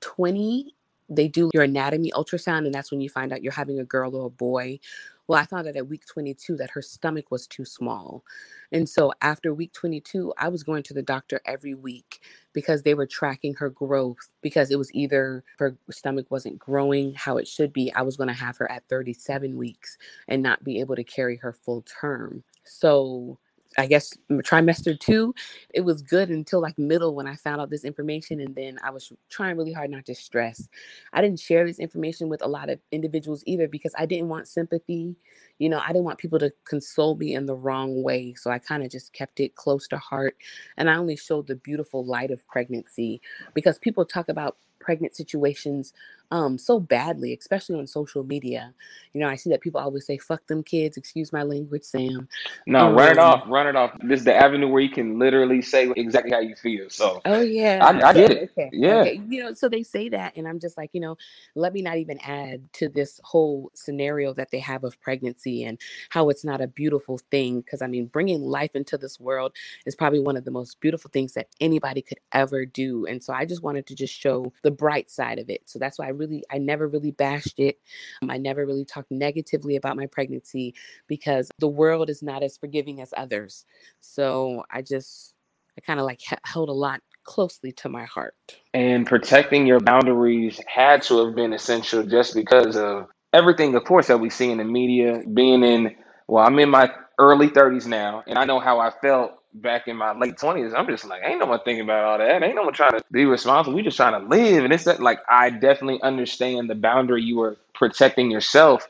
20, 0.01 0.75
they 1.09 1.29
do 1.29 1.51
your 1.55 1.63
anatomy 1.63 2.11
ultrasound, 2.13 2.67
and 2.67 2.75
that's 2.75 2.91
when 2.91 3.01
you 3.01 3.09
find 3.09 3.33
out 3.33 3.43
you're 3.43 3.53
having 3.53 3.79
a 3.79 3.85
girl 3.85 4.17
or 4.17 4.27
a 4.27 4.31
boy. 4.31 4.79
Well, 5.29 5.39
I 5.41 5.45
found 5.47 5.67
out 5.67 5.77
at 5.77 5.89
week 5.89 6.07
22 6.07 6.57
that 6.57 6.71
her 6.71 6.83
stomach 6.83 7.31
was 7.31 7.47
too 7.47 7.65
small. 7.65 8.25
And 8.73 8.89
so 8.89 9.13
after 9.23 9.55
week 9.55 9.73
22, 9.73 10.33
I 10.39 10.49
was 10.49 10.63
going 10.63 10.83
to 10.85 10.95
the 10.95 11.03
doctor 11.03 11.41
every 11.47 11.75
week 11.75 12.21
because 12.53 12.83
they 12.83 12.95
were 12.95 13.07
tracking 13.07 13.55
her 13.55 13.71
growth 13.71 14.31
because 14.43 14.71
it 14.71 14.79
was 14.79 14.93
either 14.95 15.43
her 15.59 15.77
stomach 15.91 16.27
wasn't 16.31 16.59
growing 16.59 17.15
how 17.15 17.39
it 17.39 17.49
should 17.49 17.73
be. 17.73 17.93
I 17.95 18.03
was 18.03 18.17
going 18.17 18.29
to 18.29 18.35
have 18.35 18.57
her 18.59 18.71
at 18.71 18.89
37 18.89 19.57
weeks 19.57 19.97
and 20.29 20.43
not 20.43 20.63
be 20.63 20.81
able 20.81 20.97
to 20.97 21.05
carry 21.05 21.37
her 21.39 21.53
full 21.53 21.83
term. 21.83 22.45
So 22.65 23.39
I 23.79 23.87
guess 23.87 24.17
trimester 24.31 24.99
two, 24.99 25.35
it 25.75 25.83
was 25.83 26.03
good 26.03 26.31
until 26.31 26.61
like 26.61 26.79
middle 26.79 27.15
when 27.15 27.27
I 27.27 27.37
found 27.37 27.61
out 27.61 27.71
this 27.71 27.85
information. 27.85 28.41
And 28.41 28.55
then 28.55 28.79
I 28.83 28.91
was 28.91 29.13
trying 29.29 29.57
really 29.57 29.73
hard 29.73 29.91
not 29.91 30.07
to 30.07 30.15
stress. 30.15 30.69
I 31.13 31.21
didn't 31.21 31.41
share 31.41 31.67
this 31.67 31.79
information 31.79 32.29
with 32.29 32.43
a 32.43 32.49
lot 32.49 32.71
of 32.71 32.79
individuals 32.93 33.43
either 33.47 33.69
because 33.69 33.95
I 33.99 34.07
didn't 34.07 34.29
want 34.29 34.49
sympathy. 34.49 35.17
You 35.59 35.69
know, 35.69 35.81
I 35.81 35.89
didn't 35.89 36.05
want 36.05 36.19
people 36.19 36.39
to 36.39 36.53
console 36.65 37.17
me 37.17 37.35
in 37.35 37.47
the 37.47 37.55
wrong 37.57 38.03
way. 38.03 38.35
So 38.35 38.51
I 38.51 38.59
kind 38.59 38.83
of 38.83 38.91
just 38.91 39.13
kept 39.13 39.41
it 39.41 39.55
close 39.57 39.87
to 39.89 39.99
heart. 39.99 40.37
And 40.77 40.89
I 40.89 40.97
only 40.97 41.17
showed 41.17 41.47
the 41.47 41.57
beautiful 41.57 42.05
light 42.05 42.31
of 42.31 42.47
pregnancy 42.47 43.21
because 43.55 43.79
people 43.79 44.05
talk 44.05 44.29
about 44.29 44.57
pregnant 44.81 45.15
situations 45.17 45.93
um 46.33 46.59
so 46.59 46.81
badly 46.81 47.35
especially 47.39 47.79
on 47.79 47.87
social 47.87 48.25
media 48.25 48.75
you 49.13 49.21
know 49.21 49.29
i 49.29 49.37
see 49.37 49.51
that 49.51 49.61
people 49.61 49.81
always 49.81 50.07
say 50.07 50.19
fuck 50.19 50.47
them 50.49 50.63
kids 50.63 50.97
excuse 50.97 51.33
my 51.33 51.43
language 51.43 51.85
sam 51.85 52.29
No, 52.67 52.91
run 52.93 53.11
it 53.13 53.19
um 53.19 53.21
off, 53.21 53.45
run 53.49 53.69
it 53.69 53.77
off. 53.77 53.93
This 54.03 54.21
is 54.21 54.27
the 54.27 54.35
avenue 54.35 54.69
where 54.69 54.83
you 54.83 54.91
can 54.91 55.19
literally 55.19 55.63
say 55.63 55.93
exactly 55.97 56.33
how 56.33 56.41
you 56.41 56.57
feel. 56.57 56.91
So 56.91 57.23
Oh 57.25 57.41
yeah. 57.41 57.83
I, 57.83 58.01
I 58.11 58.15
get 58.15 58.33
it. 58.33 58.51
okay, 58.59 58.73
Yeah. 58.73 59.07
okay. 59.07 59.23
You 59.29 59.45
know, 59.45 59.55
so 59.55 59.69
they 59.69 59.85
say 59.85 60.09
that, 60.09 60.37
and 60.37 60.49
I'm 60.49 60.59
just 60.59 60.77
like, 60.77 60.91
you 60.93 61.01
know, 61.01 61.17
let 61.55 61.73
me 61.73 61.83
not 61.83 61.99
even 61.99 62.19
add 62.21 62.73
to 62.75 62.89
this 62.89 63.21
whole 63.23 63.71
scenario 63.75 64.35
that 64.35 64.51
they 64.51 64.59
have 64.59 64.83
of 64.83 65.01
pregnancy 65.01 65.63
and 65.65 65.81
how 66.11 66.31
it's 66.31 66.45
not 66.45 66.61
a 66.61 66.67
beautiful 66.67 67.21
thing. 67.31 67.61
Because 67.61 67.81
I 67.81 67.87
mean, 67.87 68.07
bringing 68.07 68.43
life 68.43 68.73
into 68.75 68.99
this 68.99 69.21
world 69.21 69.53
is 69.87 69.95
probably 69.95 70.19
one 70.21 70.37
of 70.37 70.45
the 70.45 70.51
most 70.51 70.81
beautiful 70.81 71.11
things 71.13 71.35
that 71.35 71.47
anybody 71.61 72.03
could 72.03 72.19
ever 72.33 72.67
do. 72.67 73.07
And 73.07 73.23
so 73.23 73.33
I 73.33 73.45
just 73.45 73.63
wanted 73.63 73.87
to 73.87 73.95
just 73.95 74.15
show 74.15 74.53
the 74.67 74.71
bright 74.73 75.09
side 75.13 75.39
of 75.39 75.49
it. 75.49 75.63
So 75.67 75.79
that's 75.79 75.97
why 75.97 76.07
I 76.07 76.11
really, 76.11 76.43
I 76.51 76.59
never 76.59 76.89
really 76.89 77.13
bashed 77.13 77.61
it. 77.61 77.79
Um, 78.21 78.33
I 78.33 78.37
never 78.37 78.67
really 78.67 78.85
talked 78.85 79.13
negatively 79.13 79.77
about 79.77 79.97
my 79.97 80.07
pregnancy 80.07 80.75
because 81.07 81.53
the 81.61 81.69
world 81.69 82.11
is 82.11 82.21
not 82.21 82.43
as 82.43 82.59
forgiving 82.59 83.01
as 83.01 83.15
others. 83.17 83.65
So 84.01 84.65
I 84.69 84.83
just 84.83 85.35
I 85.79 85.83
kind 85.83 86.01
of 86.01 86.07
like 86.07 86.21
he- 86.21 86.37
held 86.45 86.69
a 86.69 86.73
lot 86.73 87.01
closely 87.23 87.71
to 87.73 87.89
my 87.89 88.07
heart. 88.07 88.35
And 88.75 89.07
protecting 89.07 89.69
your 89.69 89.79
boundaries 89.79 90.61
had 90.67 91.03
to 91.03 91.25
have 91.25 91.37
been 91.37 91.53
essential 91.53 92.03
just 92.03 92.35
because 92.35 92.77
of 92.77 93.07
everything, 93.33 93.77
of 93.77 93.85
course, 93.85 94.09
that 94.09 94.19
we 94.19 94.31
see 94.31 94.51
in 94.51 94.59
the 94.59 94.65
media. 94.65 95.23
Being 95.33 95.63
in, 95.63 95.95
well, 96.27 96.45
I'm 96.45 96.59
in 96.59 96.71
my 96.71 96.91
early 97.21 97.51
30s 97.51 97.87
now, 97.87 98.25
and 98.27 98.37
I 98.37 98.47
know 98.47 98.59
how 98.59 98.81
I 98.81 98.91
felt 98.91 99.33
back 99.63 99.89
in 99.89 99.97
my 99.97 100.17
late 100.17 100.37
20s. 100.37 100.75
I'm 100.77 100.87
just 100.87 101.07
like, 101.07 101.23
ain't 101.25 101.41
no 101.41 101.47
one 101.47 101.61
thinking 101.65 101.85
about 101.85 102.05
all 102.05 102.19
that. 102.19 102.43
Ain't 102.43 102.57
no 102.57 102.63
one 102.63 102.75
trying 102.75 102.93
to 102.93 103.05
be 103.13 103.25
responsible. 103.25 103.77
We 103.77 103.83
just 103.83 103.97
trying 103.97 104.21
to 104.21 104.29
live. 104.29 104.65
And 104.65 104.73
it's 104.73 104.85
that, 104.85 105.01
like, 105.01 105.21
I 105.29 105.51
definitely 105.51 106.01
understand 106.03 106.71
the 106.71 106.75
boundary 106.75 107.23
you 107.23 107.39
were 107.39 107.57
protecting 107.75 108.31
yourself 108.31 108.89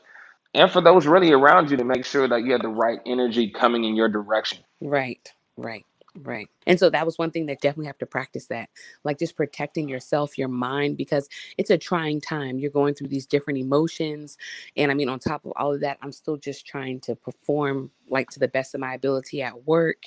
and 0.53 0.71
for 0.71 0.81
those 0.81 1.05
really 1.07 1.31
around 1.31 1.71
you 1.71 1.77
to 1.77 1.83
make 1.83 2.05
sure 2.05 2.27
that 2.27 2.43
you 2.43 2.53
have 2.53 2.61
the 2.61 2.69
right 2.69 2.99
energy 3.05 3.49
coming 3.51 3.83
in 3.83 3.95
your 3.95 4.09
direction. 4.09 4.59
Right, 4.81 5.31
right. 5.57 5.85
Right. 6.19 6.47
And 6.65 6.79
so 6.79 6.89
that 6.89 7.05
was 7.05 7.19
one 7.19 7.29
thing 7.29 7.45
that 7.45 7.61
definitely 7.61 7.85
have 7.85 7.99
to 7.99 8.07
practice 8.07 8.47
that, 8.47 8.69
like 9.03 9.19
just 9.19 9.35
protecting 9.35 9.87
yourself, 9.87 10.35
your 10.35 10.47
mind, 10.47 10.97
because 10.97 11.29
it's 11.59 11.69
a 11.69 11.77
trying 11.77 12.21
time. 12.21 12.57
You're 12.57 12.71
going 12.71 12.95
through 12.95 13.09
these 13.09 13.27
different 13.27 13.59
emotions. 13.59 14.35
And 14.75 14.89
I 14.89 14.95
mean, 14.95 15.09
on 15.09 15.19
top 15.19 15.45
of 15.45 15.53
all 15.57 15.75
of 15.75 15.81
that, 15.81 15.99
I'm 16.01 16.11
still 16.11 16.35
just 16.35 16.65
trying 16.65 17.01
to 17.01 17.15
perform 17.15 17.91
like 18.09 18.29
to 18.31 18.39
the 18.39 18.47
best 18.47 18.73
of 18.73 18.81
my 18.81 18.95
ability 18.95 19.43
at 19.43 19.67
work. 19.67 20.05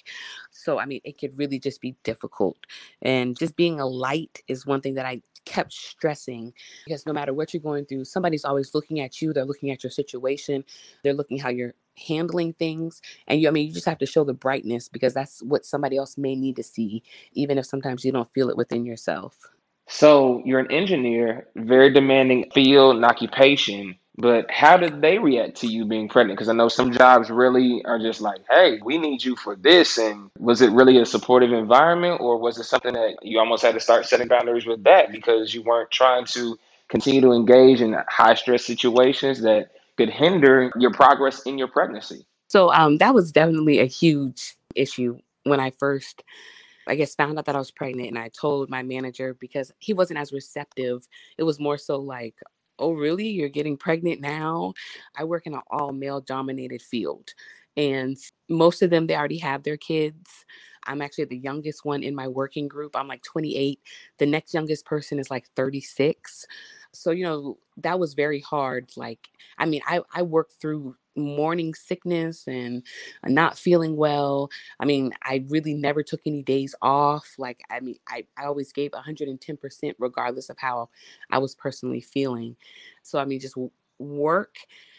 So, 0.50 0.81
I 0.81 0.85
mean, 0.87 1.00
it 1.05 1.17
could 1.17 1.38
really 1.38 1.61
just 1.61 1.81
be 1.81 1.95
difficult. 2.02 2.57
And 3.02 3.38
just 3.38 3.55
being 3.55 3.79
a 3.79 3.87
light 3.87 4.43
is 4.49 4.67
one 4.67 4.81
thing 4.81 4.95
that 4.95 5.07
I 5.07 5.23
kept 5.44 5.73
stressing 5.73 6.52
because 6.85 7.06
no 7.06 7.12
matter 7.12 7.32
what 7.32 7.52
you're 7.52 7.62
going 7.62 7.85
through, 7.87 8.04
somebody's 8.04 8.44
always 8.44 8.75
looking 8.75 9.00
at 9.00 9.20
you. 9.20 9.32
They're 9.32 9.44
looking 9.44 9.70
at 9.70 9.82
your 9.82 9.90
situation. 9.90 10.64
They're 11.02 11.14
looking 11.14 11.38
how 11.38 11.50
you're 11.50 11.75
handling 12.06 12.52
things. 12.54 13.00
And 13.26 13.40
you, 13.40 13.49
I 13.49 13.50
mean, 13.50 13.66
you 13.66 13.75
just 13.75 13.87
have 13.87 13.99
to 13.99 14.06
show 14.06 14.25
the 14.25 14.35
brightness 14.35 14.88
because 14.88 15.14
that's 15.14 15.42
what 15.42 15.64
somebody 15.64 15.97
else 15.97 16.16
may 16.16 16.35
need 16.35 16.56
to 16.56 16.62
see, 16.62 17.02
even 17.32 17.59
if 17.59 17.66
sometimes 17.66 18.04
you 18.04 18.12
don't 18.12 18.32
feel 18.32 18.50
it 18.50 18.56
within 18.56 18.85
yourself. 18.85 19.37
So 19.88 20.40
you're 20.44 20.61
an 20.61 20.70
engineer, 20.70 21.49
very 21.56 21.92
demanding 21.92 22.50
field 22.54 22.97
and 22.97 23.04
occupation. 23.04 23.97
But 24.21 24.50
how 24.50 24.77
did 24.77 25.00
they 25.00 25.19
react 25.19 25.57
to 25.62 25.67
you 25.67 25.87
being 25.87 26.09
pregnant? 26.09 26.37
Because 26.37 26.50
I 26.50 26.53
know 26.53 26.69
some 26.69 26.93
jobs 26.93 27.31
really 27.31 27.83
are 27.87 27.99
just 27.99 28.21
like, 28.21 28.41
hey, 28.50 28.79
we 28.85 28.99
need 28.99 29.25
you 29.25 29.35
for 29.35 29.57
this. 29.57 29.97
And 29.97 30.31
was 30.39 30.61
it 30.61 30.73
really 30.73 30.99
a 30.99 31.07
supportive 31.07 31.53
environment, 31.53 32.21
or 32.21 32.37
was 32.37 32.59
it 32.59 32.65
something 32.65 32.93
that 32.93 33.17
you 33.23 33.39
almost 33.39 33.62
had 33.62 33.75
to 33.75 33.81
start 33.81 34.05
setting 34.05 34.29
boundaries 34.29 34.67
with 34.67 34.85
that 34.85 35.11
because 35.11 35.55
you 35.55 35.62
weren't 35.62 35.91
trying 35.91 36.27
to 36.27 36.59
continue 36.89 37.23
to 37.23 37.33
engage 37.33 37.81
in 37.81 37.97
high 38.09 38.35
stress 38.35 38.65
situations 38.67 39.41
that 39.41 39.71
could 39.97 40.11
hinder 40.11 40.71
your 40.77 40.93
progress 40.93 41.43
in 41.43 41.57
your 41.57 41.69
pregnancy? 41.69 42.27
So 42.49 42.71
um, 42.73 42.99
that 42.99 43.15
was 43.15 43.33
definitely 43.33 43.79
a 43.79 43.87
huge 43.87 44.57
issue 44.75 45.19
when 45.45 45.61
I 45.61 45.71
first 45.71 46.23
I 46.87 46.97
guess 46.97 47.15
found 47.15 47.39
out 47.39 47.45
that 47.45 47.55
I 47.55 47.59
was 47.59 47.71
pregnant 47.71 48.09
and 48.09 48.19
I 48.19 48.29
told 48.29 48.69
my 48.69 48.83
manager 48.83 49.35
because 49.35 49.73
he 49.79 49.93
wasn't 49.93 50.19
as 50.19 50.33
receptive. 50.33 51.07
It 51.39 51.45
was 51.45 51.61
more 51.61 51.79
so 51.79 51.99
like, 51.99 52.35
oh, 52.81 52.93
really? 52.93 53.29
You're 53.29 53.49
getting 53.49 53.77
pregnant 53.77 54.21
now? 54.21 54.75
I 55.17 55.25
work 55.25 55.47
in 55.47 55.55
an 55.55 55.63
all 55.71 55.93
male 55.93 56.21
dominated 56.21 56.83
field. 56.83 57.31
And 57.77 58.17
most 58.49 58.83
of 58.83 58.91
them, 58.91 59.07
they 59.07 59.17
already 59.17 59.39
have 59.39 59.63
their 59.63 59.77
kids. 59.77 60.45
I'm 60.87 61.03
actually 61.03 61.27
the 61.27 61.39
youngest 61.39 61.85
one 61.85 62.03
in 62.03 62.15
my 62.15 62.27
working 62.27 62.67
group. 62.67 62.97
I'm 62.97 63.09
like 63.09 63.23
28. 63.23 63.79
The 64.19 64.27
next 64.27 64.55
youngest 64.55 64.85
person 64.85 65.19
is 65.19 65.31
like 65.31 65.47
36. 65.55 66.47
So, 66.93 67.11
you 67.13 67.25
know, 67.25 67.59
that 67.77 68.01
was 68.01 68.15
very 68.15 68.41
hard. 68.41 68.91
Like, 68.97 69.29
I 69.59 69.67
mean, 69.67 69.83
I, 69.87 70.01
I 70.15 70.23
worked 70.23 70.55
through 70.61 70.97
morning 71.17 71.75
sickness 71.75 72.47
and 72.47 72.83
uh, 73.25 73.29
not 73.29 73.59
feeling 73.59 73.97
well. 73.97 74.50
I 74.79 74.85
mean, 74.85 75.12
I 75.23 75.45
really 75.49 75.75
never 75.75 76.02
took 76.02 76.21
any 76.26 76.43
days 76.43 76.75
off. 76.83 77.35
Like, 77.38 77.61
I 77.71 77.81
mean, 77.81 77.97
I, 78.09 78.25
I 78.38 78.45
always 78.47 78.73
gave 78.73 78.93
110% 78.93 79.95
regardless 79.99 80.50
of 80.50 80.59
how 80.59 80.88
I 81.31 81.38
was 81.38 81.55
personally 81.55 82.00
feeling. 82.00 82.57
So, 83.02 83.19
I 83.19 83.25
mean, 83.25 83.40
just 83.40 83.57
work. 83.99 84.57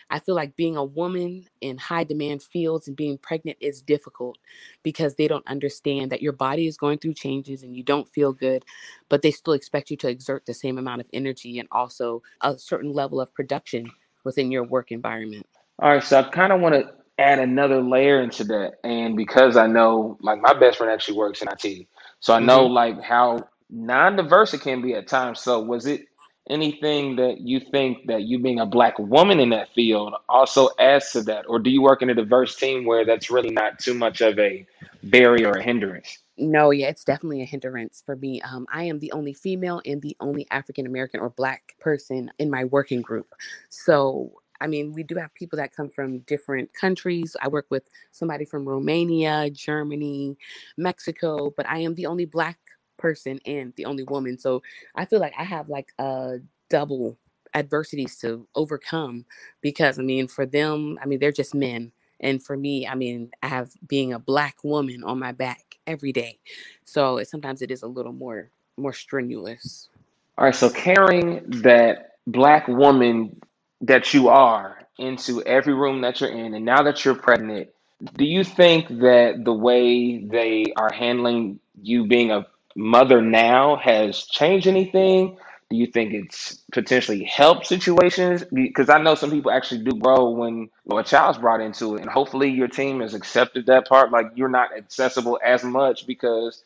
I 0.10 0.20
feel 0.20 0.36
like 0.36 0.58
being 0.58 0.75
a 0.75 0.84
woman 0.84 1.46
in 1.62 1.77
high 1.77 2.03
demand 2.03 2.44
fields 2.44 2.88
and 2.88 2.98
being 2.98 3.18
pregnant 3.18 3.58
is 3.62 3.82
difficult 3.82 4.38
because 4.84 5.15
they 5.15 5.27
don't 5.27 5.48
understand 5.48 6.12
that 6.12 6.22
your 6.22 6.34
body 6.34 6.68
is 6.68 6.75
going 6.77 6.98
through 6.98 7.13
changes 7.13 7.63
and 7.63 7.75
you 7.75 7.84
don't 7.84 8.10
feel 8.10 8.34
good, 8.34 8.65
but 9.08 9.22
they 9.22 9.32
still 9.32 9.53
expect 9.53 9.89
you 9.89 9.96
to 9.98 10.10
exert 10.10 10.46
the 10.46 10.53
same 10.53 10.77
amount 10.77 11.00
of 11.00 11.08
energy 11.13 11.60
and 11.60 11.70
also 11.72 12.22
a 12.41 12.60
certain 12.60 12.91
level 12.91 13.22
of 13.22 13.34
production 13.34 13.89
within 14.25 14.51
your 14.51 14.65
work 14.65 14.91
environment. 14.91 15.48
All 15.80 15.90
right, 15.90 16.04
so 16.04 16.20
I 16.20 16.24
kind 16.24 16.54
of 16.54 16.62
want 16.62 16.75
to 16.75 16.92
add 17.18 17.40
another 17.40 17.82
layer 17.82 18.22
into 18.22 18.44
that, 18.46 18.74
and 18.84 19.16
because 19.16 19.58
I 19.58 19.68
know, 19.68 20.18
like, 20.22 20.42
my 20.42 20.54
best 20.54 20.78
friend 20.78 20.92
actually 20.92 21.18
works 21.18 21.42
in 21.42 21.48
IT, 21.50 21.88
so 22.20 22.34
I 22.34 22.40
know 22.40 22.68
hmm 22.68 22.74
like 22.74 23.01
how 23.01 23.48
non-diverse 23.70 24.54
it 24.54 24.62
can 24.62 24.82
be 24.82 24.94
at 24.94 25.08
times. 25.08 25.40
So, 25.40 25.62
was 25.62 25.86
it 25.86 26.08
anything 26.50 27.16
that 27.18 27.42
you 27.42 27.60
think 27.60 28.08
that 28.08 28.24
you 28.24 28.40
being 28.40 28.60
a 28.60 28.66
black 28.66 28.98
woman 29.00 29.40
in 29.40 29.50
that 29.50 29.70
field 29.74 30.13
also 30.28 30.70
adds 30.80 31.12
to 31.12 31.22
that, 31.24 31.46
or 31.48 31.60
do 31.60 31.70
you 31.70 31.82
work 31.82 32.01
in 32.01 32.10
a 32.10 32.16
diverse 32.16 32.56
team 32.56 32.86
where 32.86 33.06
that's 33.06 33.30
really 33.32 33.51
not 33.51 33.80
too 33.80 33.94
much 33.94 34.22
of 34.22 34.38
a 34.40 34.66
barrier 35.04 35.50
or 35.50 35.58
a 35.58 35.63
hindrance? 35.63 36.20
No, 36.38 36.72
yeah, 36.72 36.88
it's 36.88 37.04
definitely 37.04 37.42
a 37.42 37.46
hindrance 37.46 38.01
for 38.06 38.16
me. 38.16 38.42
Um, 38.42 38.66
I 38.72 38.84
am 38.84 39.00
the 39.00 39.12
only 39.12 39.34
female 39.34 39.82
and 39.86 40.01
the 40.01 40.16
only 40.20 40.48
African 40.50 40.88
American 40.88 41.20
or 41.20 41.30
Black 41.30 41.75
person 41.80 42.32
in 42.40 42.50
my 42.50 42.66
working 42.66 43.01
group. 43.01 43.34
So, 43.70 44.34
I 44.62 44.68
mean, 44.68 44.94
we 44.94 45.03
do 45.03 45.15
have 45.15 45.34
people 45.34 45.58
that 45.58 45.75
come 45.75 45.89
from 45.89 46.20
different 46.20 46.74
countries. 46.74 47.36
I 47.41 47.48
work 47.48 47.65
with 47.70 47.84
somebody 48.12 48.46
from 48.46 48.68
Romania, 48.68 49.50
Germany, 49.50 50.38
Mexico, 50.77 51.53
but 51.58 51.68
I 51.68 51.80
am 51.80 51.96
the 51.96 52.06
only 52.06 52.25
Black 52.25 52.58
person 52.98 53.39
and 53.46 53.74
the 53.75 53.86
only 53.86 54.03
woman. 54.03 54.38
So 54.38 54.62
I 54.96 55.06
feel 55.06 55.20
like 55.20 55.34
I 55.38 55.44
have 55.44 55.68
like 55.68 55.89
a 55.98 56.38
double 56.70 57.18
adversities 57.53 58.18
to 58.20 58.48
overcome 58.56 59.25
because 59.62 60.00
I 60.00 60.03
mean, 60.03 60.27
for 60.27 60.46
them, 60.46 60.98
I 61.01 61.06
mean, 61.06 61.20
they're 61.20 61.32
just 61.32 61.56
men. 61.56 61.91
And 62.20 62.41
for 62.41 62.56
me, 62.56 62.88
I 62.88 62.96
mean, 62.96 63.32
I 63.41 63.48
have 63.48 63.72
being 63.88 64.13
a 64.13 64.20
black 64.20 64.63
woman 64.63 65.03
on 65.03 65.20
my 65.20 65.32
back 65.32 65.80
every 65.88 66.13
day. 66.13 66.39
So 66.86 67.18
it, 67.18 67.27
sometimes 67.27 67.63
it 67.63 67.72
is 67.72 67.82
a 67.82 67.88
little 67.88 68.13
more 68.13 68.51
more 68.77 68.94
strenuous. 68.94 69.89
All 70.38 70.46
right, 70.46 70.56
so 70.56 70.70
carrying 70.70 71.44
that 71.63 72.18
black 72.25 72.68
woman 72.68 73.39
that 73.82 74.14
you 74.14 74.30
are 74.30 74.78
into 74.98 75.44
every 75.44 75.74
room 75.74 76.02
that 76.02 76.22
you're 76.22 76.32
in, 76.32 76.54
and 76.54 76.66
now 76.66 76.84
that 76.84 77.06
you're 77.06 77.16
pregnant, 77.16 77.70
do 78.18 78.26
you 78.26 78.44
think 78.44 78.88
that 78.90 79.42
the 79.44 79.54
way 79.54 80.24
they 80.26 80.66
are 80.78 80.92
handling 80.94 81.60
you 81.82 82.08
being 82.08 82.32
a 82.32 82.48
mother 82.76 83.22
now 83.22 83.78
has 83.78 84.26
changed 84.26 84.68
anything? 84.68 85.38
Do 85.70 85.78
you 85.78 85.88
think 85.88 86.14
it's 86.14 86.58
potentially 86.74 87.24
helped 87.24 87.68
situations? 87.68 88.44
Because 88.54 88.90
I 88.90 89.00
know 89.02 89.16
some 89.16 89.32
people 89.32 89.52
actually 89.52 89.84
do 89.84 89.94
grow 90.00 90.32
when 90.32 90.70
a 90.92 91.04
child's 91.04 91.40
brought 91.40 91.62
into 91.62 91.96
it, 91.96 92.02
and 92.02 92.10
hopefully 92.10 92.50
your 92.52 92.68
team 92.68 93.02
has 93.02 93.14
accepted 93.16 93.68
that 93.68 93.88
part. 93.88 94.12
Like 94.12 94.28
you're 94.36 94.50
not 94.50 94.76
accessible 94.78 95.40
as 95.44 95.64
much 95.64 96.08
because 96.08 96.64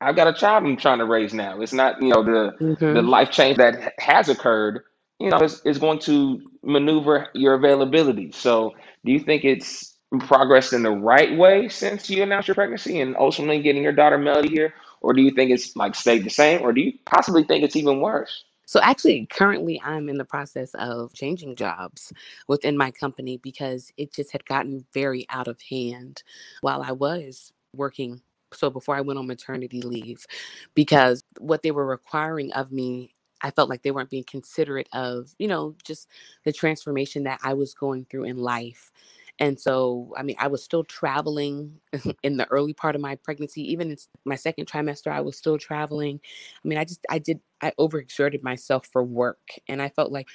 I've 0.00 0.16
got 0.16 0.28
a 0.28 0.34
child 0.34 0.64
I'm 0.64 0.76
trying 0.76 0.98
to 1.00 1.06
raise 1.06 1.34
now. 1.34 1.60
It's 1.60 1.74
not, 1.74 2.02
you 2.02 2.10
know, 2.10 2.24
the 2.24 2.54
the 2.90 3.02
hmm 3.02 3.08
life 3.08 3.30
change 3.30 3.58
that 3.58 3.94
has 3.98 4.28
occurred, 4.30 4.82
you 5.18 5.30
know, 5.30 5.38
is, 5.38 5.60
is 5.64 5.78
going 5.78 5.98
to 6.00 6.40
maneuver 6.62 7.28
your 7.34 7.54
availability. 7.54 8.32
So 8.32 8.74
do 9.04 9.12
you 9.12 9.20
think 9.20 9.44
it's 9.44 9.94
progressed 10.20 10.72
in 10.72 10.82
the 10.82 10.90
right 10.90 11.36
way 11.36 11.68
since 11.68 12.08
you 12.10 12.22
announced 12.22 12.48
your 12.48 12.54
pregnancy 12.54 13.00
and 13.00 13.16
ultimately 13.16 13.62
getting 13.62 13.82
your 13.82 13.92
daughter 13.92 14.18
Melody 14.18 14.48
here? 14.48 14.74
Or 15.00 15.12
do 15.12 15.22
you 15.22 15.32
think 15.32 15.50
it's 15.50 15.76
like 15.76 15.94
stayed 15.94 16.24
the 16.24 16.30
same? 16.30 16.62
Or 16.62 16.72
do 16.72 16.80
you 16.80 16.92
possibly 17.04 17.44
think 17.44 17.64
it's 17.64 17.76
even 17.76 18.00
worse? 18.00 18.44
So 18.66 18.80
actually, 18.82 19.26
currently, 19.26 19.80
I'm 19.84 20.08
in 20.08 20.16
the 20.16 20.24
process 20.24 20.74
of 20.74 21.12
changing 21.12 21.56
jobs 21.56 22.12
within 22.48 22.78
my 22.78 22.90
company 22.90 23.36
because 23.36 23.92
it 23.96 24.12
just 24.12 24.32
had 24.32 24.46
gotten 24.46 24.86
very 24.94 25.26
out 25.28 25.48
of 25.48 25.60
hand 25.60 26.22
while 26.62 26.82
I 26.82 26.92
was 26.92 27.52
working. 27.74 28.22
So 28.52 28.70
before 28.70 28.96
I 28.96 29.02
went 29.02 29.18
on 29.18 29.26
maternity 29.26 29.82
leave, 29.82 30.26
because 30.74 31.24
what 31.38 31.62
they 31.62 31.72
were 31.72 31.86
requiring 31.86 32.52
of 32.52 32.72
me, 32.72 33.13
I 33.44 33.50
felt 33.50 33.68
like 33.68 33.82
they 33.82 33.90
weren't 33.90 34.10
being 34.10 34.24
considerate 34.24 34.88
of, 34.94 35.34
you 35.38 35.46
know, 35.46 35.76
just 35.84 36.08
the 36.44 36.52
transformation 36.52 37.24
that 37.24 37.40
I 37.44 37.52
was 37.52 37.74
going 37.74 38.06
through 38.06 38.24
in 38.24 38.38
life. 38.38 38.90
And 39.38 39.60
so, 39.60 40.14
I 40.16 40.22
mean, 40.22 40.36
I 40.38 40.46
was 40.46 40.64
still 40.64 40.82
traveling 40.82 41.78
in 42.22 42.38
the 42.38 42.46
early 42.46 42.72
part 42.72 42.94
of 42.94 43.02
my 43.02 43.16
pregnancy. 43.16 43.60
Even 43.70 43.90
in 43.90 43.96
my 44.24 44.36
second 44.36 44.66
trimester, 44.66 45.12
I 45.12 45.20
was 45.20 45.36
still 45.36 45.58
traveling. 45.58 46.20
I 46.64 46.68
mean, 46.68 46.78
I 46.78 46.84
just, 46.84 47.04
I 47.10 47.18
did, 47.18 47.40
I 47.60 47.72
overexerted 47.78 48.42
myself 48.42 48.86
for 48.86 49.04
work. 49.04 49.50
And 49.68 49.82
I 49.82 49.90
felt 49.90 50.10
like 50.10 50.28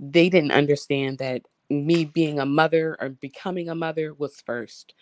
they 0.00 0.28
didn't 0.28 0.52
understand 0.52 1.18
that 1.18 1.42
me 1.70 2.04
being 2.04 2.40
a 2.40 2.46
mother 2.46 2.96
or 3.00 3.10
becoming 3.10 3.68
a 3.68 3.74
mother 3.76 4.12
was 4.14 4.42
first. 4.44 4.94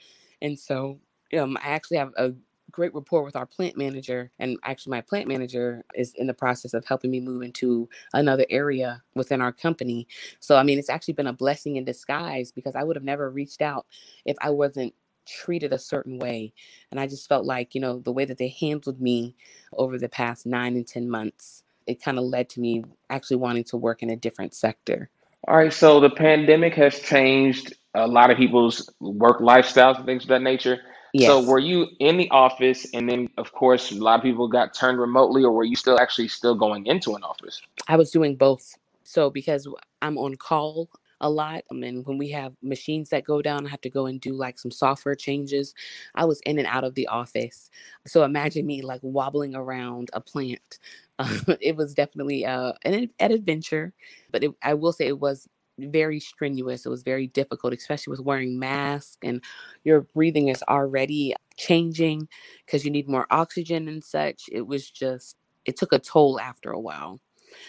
And 0.43 0.59
so 0.59 1.01
um, 1.39 1.57
I 1.57 1.69
actually 1.69 1.97
have 1.97 2.13
a 2.19 2.33
great 2.75 2.93
rapport 2.93 3.23
with 3.23 3.37
our 3.37 3.47
plant 3.47 3.77
manager. 3.77 4.31
And 4.41 4.59
actually, 4.65 4.91
my 4.91 5.01
plant 5.01 5.29
manager 5.29 5.85
is 5.95 6.13
in 6.17 6.27
the 6.27 6.35
process 6.35 6.75
of 6.75 6.85
helping 6.85 7.11
me 7.11 7.21
move 7.21 7.43
into 7.43 7.89
another 8.13 8.45
area 8.51 9.01
within 9.15 9.41
our 9.41 9.53
company. 9.53 10.09
So, 10.41 10.57
I 10.57 10.65
mean, 10.65 10.79
it's 10.79 10.91
actually 10.91 11.15
been 11.15 11.29
a 11.29 11.33
blessing 11.33 11.77
in 11.77 11.85
disguise 11.85 12.51
because 12.51 12.75
I 12.75 12.83
would 12.83 12.97
have 12.97 13.05
never 13.05 13.31
reached 13.31 13.63
out 13.63 13.87
if 14.25 14.37
I 14.41 14.51
wasn't 14.51 14.93
treated 15.25 15.73
a 15.73 15.79
certain 15.79 16.19
way. 16.19 16.53
And 16.91 16.99
I 16.99 17.07
just 17.07 17.29
felt 17.29 17.47
like, 17.47 17.75
you 17.75 17.81
know, 17.81 18.01
the 18.01 18.13
way 18.13 18.25
that 18.25 18.39
they 18.39 18.49
handled 18.49 19.01
me 19.01 19.37
over 19.73 19.97
the 19.97 20.09
past 20.09 20.45
nine 20.45 20.75
and 20.75 20.87
10 20.87 21.09
months, 21.09 21.63
it 21.87 22.03
kind 22.03 22.19
of 22.19 22.25
led 22.25 22.49
to 22.51 22.61
me 22.61 22.85
actually 23.09 23.37
wanting 23.37 23.65
to 23.65 23.77
work 23.77 24.03
in 24.03 24.11
a 24.11 24.17
different 24.17 24.53
sector. 24.53 25.11
All 25.47 25.57
right, 25.57 25.73
so 25.73 26.01
the 26.01 26.11
pandemic 26.11 26.75
has 26.75 26.99
changed 26.99 27.75
a 27.95 28.09
lot 28.09 28.31
of 28.31 28.37
people's 28.37 28.91
work 28.99 29.41
lifestyles 29.41 29.97
and 29.97 30.07
things 30.07 30.25
of 30.25 30.31
that 30.31 30.43
nature. 30.43 30.81
So 31.21 31.41
were 31.43 31.61
you 31.61 31.89
in 32.01 32.17
the 32.17 32.29
office 32.31 32.87
and 32.93 33.09
then 33.09 33.31
of 33.39 33.53
course 33.53 33.93
a 33.93 33.97
lot 33.97 34.17
of 34.17 34.23
people 34.23 34.49
got 34.49 34.75
turned 34.75 34.99
remotely 34.99 35.45
or 35.45 35.53
were 35.53 35.65
you 35.65 35.77
still 35.77 35.99
actually 36.01 36.29
still 36.29 36.55
going 36.55 36.87
into 36.87 37.15
an 37.15 37.23
office? 37.23 37.63
I 37.87 37.97
was 37.97 38.11
doing 38.11 38.37
both. 38.37 38.75
So 39.05 39.31
because 39.31 39.69
I'm 40.03 40.19
on 40.19 40.37
call 40.37 40.91
a 41.21 41.31
lot. 41.31 41.65
I 41.71 41.75
mean, 41.75 42.03
when 42.05 42.19
we 42.19 42.29
have 42.31 42.53
machines 42.63 43.09
that 43.09 43.25
go 43.25 43.41
down, 43.41 43.67
I 43.67 43.71
have 43.71 43.81
to 43.83 43.91
go 43.91 44.07
and 44.07 44.21
do 44.21 44.35
like 44.35 44.59
some 44.59 44.71
software 44.71 45.15
changes. 45.15 45.75
I 46.15 46.25
was 46.27 46.41
in 46.45 46.59
and 46.59 46.67
out 46.67 46.85
of 46.85 46.95
the 46.95 47.07
office. 47.07 47.71
So 48.07 48.25
imagine 48.25 48.67
me 48.67 48.83
like 48.83 49.01
wobbling 49.03 49.55
around 49.55 50.11
a 50.13 50.21
plant. 50.21 50.79
Uh, 51.19 51.39
it 51.61 51.77
was 51.77 51.95
definitely 51.95 52.45
uh, 52.45 52.73
an, 52.85 53.11
an 53.19 53.33
adventure, 53.33 53.93
but 54.33 54.45
it, 54.45 54.51
I 54.63 54.75
will 54.75 54.93
say 54.93 55.07
it 55.07 55.19
was 55.19 55.49
very 55.79 56.21
strenuous. 56.21 56.87
It 56.87 56.91
was 56.91 57.03
very 57.03 57.27
difficult, 57.27 57.73
especially 57.73 58.13
with 58.13 58.21
wearing 58.21 58.59
masks 58.59 59.19
and 59.23 59.43
your 59.85 60.03
breathing 60.03 60.49
is 60.49 60.63
already 60.69 61.35
changing 61.57 62.29
because 62.65 62.85
you 62.85 62.91
need 62.91 63.09
more 63.09 63.27
oxygen 63.31 63.89
and 63.89 64.03
such. 64.03 64.45
It 64.51 64.67
was 64.67 64.91
just, 64.91 65.37
it 65.65 65.77
took 65.77 65.93
a 65.93 65.99
toll 65.99 66.41
after 66.41 66.71
a 66.71 66.81
while. 66.81 67.21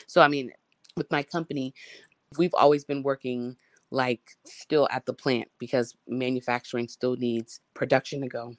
So, 0.08 0.22
I 0.22 0.28
mean, 0.28 0.52
with 0.98 1.10
my 1.12 1.24
company, 1.24 1.74
we've 2.38 2.54
always 2.54 2.86
been 2.86 3.04
working 3.04 3.56
like 3.92 4.22
still 4.46 4.88
at 4.92 5.06
the 5.06 5.14
plant 5.14 5.48
because 5.60 5.96
manufacturing 6.08 6.88
still 6.88 7.16
needs 7.16 7.60
production 7.74 8.22
to 8.22 8.28
go. 8.28 8.56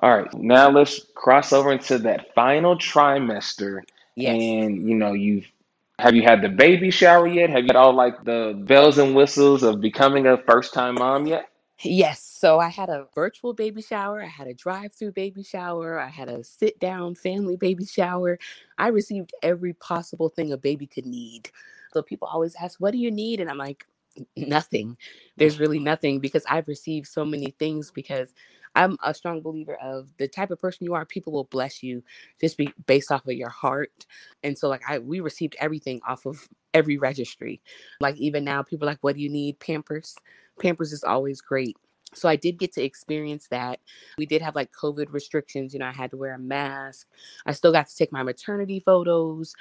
All 0.00 0.16
right, 0.16 0.32
now 0.34 0.70
let's 0.70 1.04
cross 1.14 1.52
over 1.52 1.72
into 1.72 1.98
that 1.98 2.32
final 2.34 2.76
trimester. 2.76 3.82
Yes. 4.14 4.36
And 4.40 4.88
you 4.88 4.94
know, 4.94 5.12
you've 5.12 5.50
have 5.98 6.14
you 6.14 6.22
had 6.22 6.42
the 6.42 6.48
baby 6.48 6.90
shower 6.90 7.26
yet? 7.26 7.50
Have 7.50 7.60
you 7.60 7.68
had 7.68 7.76
all 7.76 7.94
like 7.94 8.24
the 8.24 8.54
bells 8.66 8.98
and 8.98 9.14
whistles 9.14 9.62
of 9.62 9.80
becoming 9.80 10.26
a 10.26 10.38
first 10.38 10.74
time 10.74 10.94
mom 10.94 11.26
yet? 11.26 11.48
Yes. 11.82 12.22
So 12.22 12.58
I 12.58 12.68
had 12.68 12.88
a 12.88 13.06
virtual 13.14 13.54
baby 13.54 13.82
shower. 13.82 14.22
I 14.22 14.26
had 14.26 14.48
a 14.48 14.54
drive 14.54 14.92
through 14.94 15.12
baby 15.12 15.42
shower. 15.42 15.98
I 16.00 16.08
had 16.08 16.28
a 16.28 16.42
sit 16.44 16.78
down 16.80 17.14
family 17.14 17.56
baby 17.56 17.84
shower. 17.86 18.38
I 18.78 18.88
received 18.88 19.32
every 19.42 19.74
possible 19.74 20.28
thing 20.28 20.52
a 20.52 20.56
baby 20.56 20.86
could 20.86 21.06
need. 21.06 21.50
So 21.92 22.02
people 22.02 22.28
always 22.28 22.54
ask, 22.56 22.80
What 22.80 22.92
do 22.92 22.98
you 22.98 23.10
need? 23.10 23.40
And 23.40 23.50
I'm 23.50 23.58
like, 23.58 23.86
Nothing. 24.36 24.96
There's 25.36 25.60
really 25.60 25.78
nothing 25.78 26.18
because 26.20 26.44
I've 26.48 26.68
received 26.68 27.06
so 27.06 27.24
many 27.24 27.52
things 27.58 27.92
because 27.92 28.34
I'm 28.78 28.96
a 29.02 29.12
strong 29.12 29.42
believer 29.42 29.76
of 29.82 30.08
the 30.18 30.28
type 30.28 30.50
of 30.50 30.60
person 30.60 30.86
you 30.86 30.94
are, 30.94 31.04
people 31.04 31.32
will 31.32 31.44
bless 31.44 31.82
you 31.82 32.02
just 32.40 32.56
be 32.56 32.72
based 32.86 33.12
off 33.12 33.26
of 33.26 33.34
your 33.34 33.50
heart. 33.50 34.06
And 34.42 34.56
so 34.56 34.68
like 34.68 34.82
I 34.88 34.98
we 35.00 35.20
received 35.20 35.56
everything 35.60 36.00
off 36.06 36.26
of 36.26 36.48
every 36.72 36.96
registry. 36.98 37.60
Like 38.00 38.16
even 38.16 38.44
now, 38.44 38.62
people 38.62 38.86
like, 38.86 38.98
What 39.02 39.16
do 39.16 39.22
you 39.22 39.30
need? 39.30 39.58
Pampers. 39.60 40.16
Pampers 40.60 40.92
is 40.92 41.04
always 41.04 41.40
great 41.40 41.76
so 42.14 42.28
I 42.28 42.36
did 42.36 42.58
get 42.58 42.72
to 42.72 42.82
experience 42.82 43.48
that. 43.50 43.80
We 44.16 44.26
did 44.26 44.42
have 44.42 44.54
like 44.54 44.72
COVID 44.72 45.12
restrictions. 45.12 45.72
You 45.72 45.80
know, 45.80 45.86
I 45.86 45.92
had 45.92 46.10
to 46.12 46.16
wear 46.16 46.34
a 46.34 46.38
mask. 46.38 47.06
I 47.46 47.52
still 47.52 47.72
got 47.72 47.88
to 47.88 47.96
take 47.96 48.12
my 48.12 48.22
maternity 48.22 48.80
photos. 48.80 49.54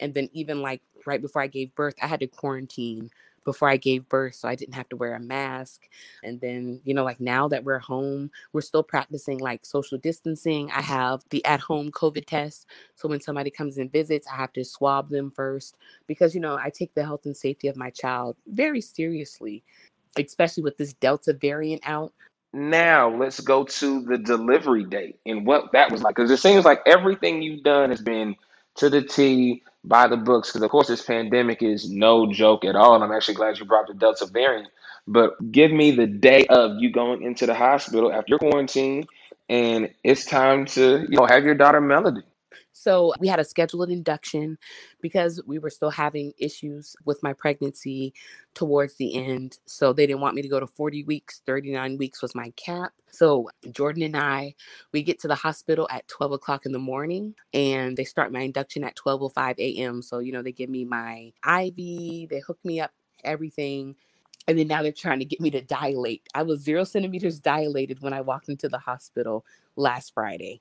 And 0.00 0.12
then, 0.14 0.28
even 0.32 0.62
like 0.62 0.82
right 1.06 1.22
before 1.22 1.42
I 1.42 1.46
gave 1.46 1.74
birth, 1.74 1.94
I 2.02 2.06
had 2.06 2.20
to 2.20 2.26
quarantine 2.26 3.10
before 3.44 3.68
I 3.68 3.76
gave 3.76 4.08
birth. 4.08 4.34
So 4.34 4.48
I 4.48 4.54
didn't 4.54 4.74
have 4.74 4.88
to 4.90 4.96
wear 4.96 5.14
a 5.14 5.20
mask. 5.20 5.88
And 6.22 6.40
then, 6.40 6.80
you 6.84 6.94
know, 6.94 7.04
like 7.04 7.20
now 7.20 7.48
that 7.48 7.64
we're 7.64 7.78
home, 7.78 8.30
we're 8.52 8.60
still 8.60 8.82
practicing 8.82 9.38
like 9.38 9.64
social 9.64 9.98
distancing. 9.98 10.70
I 10.70 10.82
have 10.82 11.22
the 11.30 11.44
at 11.44 11.60
home 11.60 11.90
COVID 11.90 12.26
test. 12.26 12.66
So 12.94 13.08
when 13.08 13.20
somebody 13.20 13.50
comes 13.50 13.78
and 13.78 13.90
visits, 13.90 14.26
I 14.26 14.36
have 14.36 14.52
to 14.54 14.64
swab 14.64 15.10
them 15.10 15.30
first 15.30 15.76
because, 16.06 16.34
you 16.34 16.40
know, 16.40 16.56
I 16.56 16.70
take 16.70 16.94
the 16.94 17.04
health 17.04 17.26
and 17.26 17.36
safety 17.36 17.68
of 17.68 17.76
my 17.76 17.90
child 17.90 18.36
very 18.46 18.80
seriously 18.80 19.62
especially 20.18 20.62
with 20.62 20.76
this 20.76 20.92
Delta 20.94 21.32
variant 21.32 21.82
out. 21.84 22.12
Now 22.52 23.08
let's 23.16 23.40
go 23.40 23.64
to 23.64 24.02
the 24.02 24.18
delivery 24.18 24.84
date 24.84 25.18
and 25.24 25.46
what 25.46 25.72
that 25.72 25.90
was 25.90 26.02
like. 26.02 26.14
Because 26.14 26.30
it 26.30 26.36
seems 26.36 26.64
like 26.64 26.80
everything 26.86 27.42
you've 27.42 27.62
done 27.62 27.90
has 27.90 28.02
been 28.02 28.36
to 28.76 28.90
the 28.90 29.02
T 29.02 29.62
by 29.84 30.08
the 30.08 30.16
books. 30.16 30.50
Because 30.50 30.62
of 30.62 30.70
course 30.70 30.88
this 30.88 31.02
pandemic 31.02 31.62
is 31.62 31.90
no 31.90 32.32
joke 32.32 32.64
at 32.64 32.76
all. 32.76 32.94
And 32.94 33.04
I'm 33.04 33.12
actually 33.12 33.34
glad 33.34 33.58
you 33.58 33.64
brought 33.64 33.88
the 33.88 33.94
Delta 33.94 34.26
variant. 34.26 34.68
But 35.06 35.50
give 35.50 35.72
me 35.72 35.90
the 35.90 36.06
day 36.06 36.46
of 36.46 36.76
you 36.78 36.90
going 36.90 37.22
into 37.22 37.46
the 37.46 37.54
hospital 37.54 38.12
after 38.12 38.30
your 38.30 38.38
quarantine 38.38 39.06
and 39.48 39.90
it's 40.02 40.24
time 40.24 40.66
to 40.66 41.04
you 41.08 41.18
know 41.18 41.26
have 41.26 41.44
your 41.44 41.54
daughter 41.54 41.80
Melody. 41.80 42.22
So 42.72 43.12
we 43.20 43.28
had 43.28 43.40
a 43.40 43.44
scheduled 43.44 43.90
induction 43.90 44.58
because 45.00 45.40
we 45.46 45.58
were 45.58 45.70
still 45.70 45.90
having 45.90 46.32
issues 46.38 46.96
with 47.04 47.22
my 47.22 47.32
pregnancy 47.32 48.14
towards 48.54 48.96
the 48.96 49.14
end. 49.14 49.58
So 49.66 49.92
they 49.92 50.06
didn't 50.06 50.20
want 50.20 50.34
me 50.34 50.42
to 50.42 50.48
go 50.48 50.60
to 50.60 50.66
40 50.66 51.04
weeks. 51.04 51.42
39 51.46 51.98
weeks 51.98 52.22
was 52.22 52.34
my 52.34 52.50
cap. 52.56 52.92
So 53.10 53.48
Jordan 53.70 54.02
and 54.02 54.16
I, 54.16 54.54
we 54.92 55.02
get 55.02 55.20
to 55.20 55.28
the 55.28 55.34
hospital 55.34 55.86
at 55.90 56.08
12 56.08 56.32
o'clock 56.32 56.66
in 56.66 56.72
the 56.72 56.78
morning 56.78 57.34
and 57.52 57.96
they 57.96 58.04
start 58.04 58.32
my 58.32 58.40
induction 58.40 58.84
at 58.84 58.96
12.05 58.96 59.58
a.m. 59.58 60.02
So, 60.02 60.18
you 60.18 60.32
know, 60.32 60.42
they 60.42 60.52
give 60.52 60.70
me 60.70 60.84
my 60.84 61.32
IV, 61.46 61.76
they 61.76 62.42
hook 62.46 62.58
me 62.64 62.80
up, 62.80 62.92
everything. 63.24 63.94
And 64.48 64.58
then 64.58 64.66
now 64.66 64.82
they're 64.82 64.92
trying 64.92 65.20
to 65.20 65.24
get 65.24 65.40
me 65.40 65.50
to 65.50 65.60
dilate. 65.60 66.22
I 66.34 66.42
was 66.42 66.60
zero 66.62 66.84
centimeters 66.84 67.38
dilated 67.38 68.02
when 68.02 68.12
I 68.12 68.22
walked 68.22 68.48
into 68.48 68.68
the 68.68 68.78
hospital 68.78 69.44
last 69.76 70.12
Friday 70.14 70.60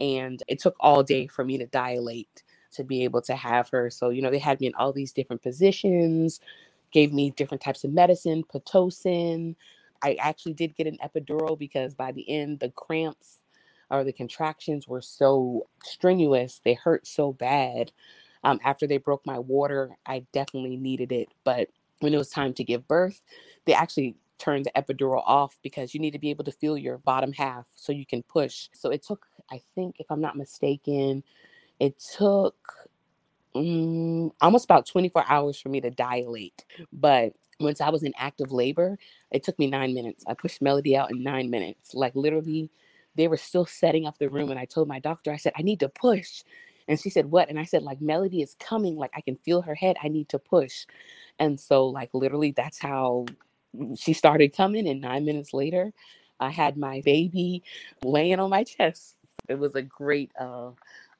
and 0.00 0.42
it 0.48 0.58
took 0.58 0.76
all 0.80 1.02
day 1.02 1.26
for 1.26 1.44
me 1.44 1.58
to 1.58 1.66
dilate 1.66 2.42
to 2.72 2.84
be 2.84 3.04
able 3.04 3.22
to 3.22 3.36
have 3.36 3.68
her. 3.70 3.90
So, 3.90 4.10
you 4.10 4.22
know, 4.22 4.30
they 4.30 4.38
had 4.38 4.60
me 4.60 4.66
in 4.66 4.74
all 4.74 4.92
these 4.92 5.12
different 5.12 5.42
positions, 5.42 6.40
gave 6.90 7.12
me 7.12 7.30
different 7.30 7.62
types 7.62 7.84
of 7.84 7.92
medicine, 7.92 8.44
Pitocin. 8.44 9.54
I 10.02 10.14
actually 10.14 10.54
did 10.54 10.74
get 10.74 10.86
an 10.86 10.98
epidural 11.04 11.58
because 11.58 11.94
by 11.94 12.12
the 12.12 12.28
end, 12.28 12.60
the 12.60 12.70
cramps 12.70 13.40
or 13.90 14.04
the 14.04 14.12
contractions 14.12 14.88
were 14.88 15.02
so 15.02 15.66
strenuous. 15.84 16.60
They 16.64 16.74
hurt 16.74 17.06
so 17.06 17.32
bad. 17.32 17.92
Um, 18.42 18.58
after 18.64 18.86
they 18.86 18.96
broke 18.96 19.24
my 19.26 19.38
water, 19.38 19.96
I 20.06 20.26
definitely 20.32 20.76
needed 20.76 21.12
it. 21.12 21.28
But 21.44 21.68
when 22.00 22.12
it 22.12 22.18
was 22.18 22.30
time 22.30 22.54
to 22.54 22.64
give 22.64 22.88
birth, 22.88 23.20
they 23.66 23.74
actually 23.74 24.16
turned 24.42 24.66
the 24.66 24.72
epidural 24.82 25.22
off 25.26 25.58
because 25.62 25.94
you 25.94 26.00
need 26.00 26.12
to 26.12 26.18
be 26.18 26.30
able 26.30 26.44
to 26.44 26.52
feel 26.52 26.76
your 26.76 26.98
bottom 26.98 27.32
half 27.32 27.66
so 27.76 27.92
you 27.92 28.06
can 28.06 28.22
push. 28.22 28.68
So 28.72 28.90
it 28.90 29.02
took 29.02 29.26
I 29.50 29.60
think, 29.74 29.96
if 29.98 30.10
I'm 30.10 30.20
not 30.20 30.36
mistaken, 30.36 31.22
it 31.78 31.98
took 31.98 32.56
um, 33.54 34.32
almost 34.40 34.64
about 34.64 34.86
24 34.86 35.24
hours 35.28 35.60
for 35.60 35.68
me 35.68 35.80
to 35.82 35.90
dilate. 35.90 36.64
But 36.92 37.34
once 37.60 37.80
I 37.80 37.90
was 37.90 38.02
in 38.02 38.14
active 38.16 38.50
labor, 38.50 38.98
it 39.30 39.42
took 39.44 39.58
me 39.58 39.68
nine 39.68 39.94
minutes. 39.94 40.24
I 40.26 40.34
pushed 40.34 40.62
Melody 40.62 40.96
out 40.96 41.10
in 41.10 41.22
nine 41.22 41.50
minutes. 41.50 41.94
Like 41.94 42.14
literally, 42.16 42.70
they 43.14 43.28
were 43.28 43.36
still 43.36 43.66
setting 43.66 44.06
up 44.06 44.18
the 44.18 44.30
room. 44.30 44.50
And 44.50 44.58
I 44.58 44.64
told 44.64 44.88
my 44.88 44.98
doctor, 44.98 45.32
I 45.32 45.36
said, 45.36 45.52
I 45.56 45.62
need 45.62 45.80
to 45.80 45.88
push. 45.88 46.42
And 46.88 46.98
she 46.98 47.10
said, 47.10 47.26
What? 47.30 47.48
And 47.48 47.60
I 47.60 47.64
said, 47.64 47.82
like, 47.82 48.00
Melody 48.00 48.42
is 48.42 48.56
coming. 48.58 48.96
Like, 48.96 49.12
I 49.14 49.20
can 49.20 49.36
feel 49.36 49.62
her 49.62 49.74
head. 49.74 49.96
I 50.02 50.08
need 50.08 50.28
to 50.30 50.38
push. 50.38 50.86
And 51.38 51.60
so, 51.60 51.86
like, 51.86 52.10
literally, 52.12 52.52
that's 52.52 52.78
how 52.80 53.26
she 53.96 54.12
started 54.12 54.56
coming. 54.56 54.88
And 54.88 55.00
nine 55.00 55.24
minutes 55.24 55.52
later, 55.54 55.92
I 56.40 56.50
had 56.50 56.76
my 56.76 57.02
baby 57.04 57.62
laying 58.02 58.40
on 58.40 58.50
my 58.50 58.64
chest 58.64 59.16
it 59.48 59.58
was 59.58 59.74
a 59.74 59.82
great 59.82 60.32
uh, 60.38 60.70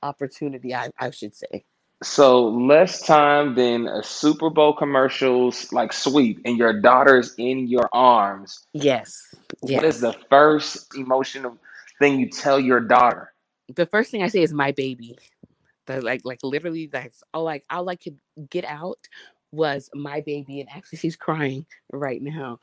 opportunity, 0.03 0.75
I, 0.75 0.91
I 0.99 1.11
should 1.11 1.35
say. 1.35 1.65
So 2.03 2.49
less 2.49 3.07
time 3.07 3.55
than 3.55 3.87
a 3.87 4.03
Super 4.03 4.51
Bowl 4.51 4.73
commercials 4.75 5.73
like 5.73 5.93
sweep, 5.93 6.41
and 6.45 6.59
your 6.59 6.81
daughter's 6.81 7.35
in 7.39 7.69
your 7.69 7.89
arms. 7.93 8.67
Yes. 8.73 9.35
yes. 9.63 9.77
What 9.77 9.85
is 9.85 10.01
the 10.01 10.15
first 10.29 10.97
emotional 10.97 11.59
thing 12.01 12.19
you 12.19 12.29
tell 12.29 12.59
your 12.59 12.81
daughter? 12.81 13.33
The 13.73 13.87
first 13.87 14.11
thing 14.11 14.23
I 14.23 14.29
say 14.29 14.43
is 14.43 14.53
my 14.53 14.73
baby. 14.73 15.17
The, 15.87 16.01
like 16.01 16.23
like 16.25 16.41
literally 16.43 16.87
that's 16.87 17.23
all 17.33 17.45
like 17.45 17.65
all 17.71 17.89
I 17.89 17.97
could 17.97 18.19
get 18.51 18.65
out 18.65 18.99
was 19.53 19.91
my 19.95 20.21
baby, 20.23 20.61
and 20.61 20.69
actually 20.71 20.99
she's 20.99 21.17
crying 21.17 21.67
right 21.93 22.23
now. 22.23 22.61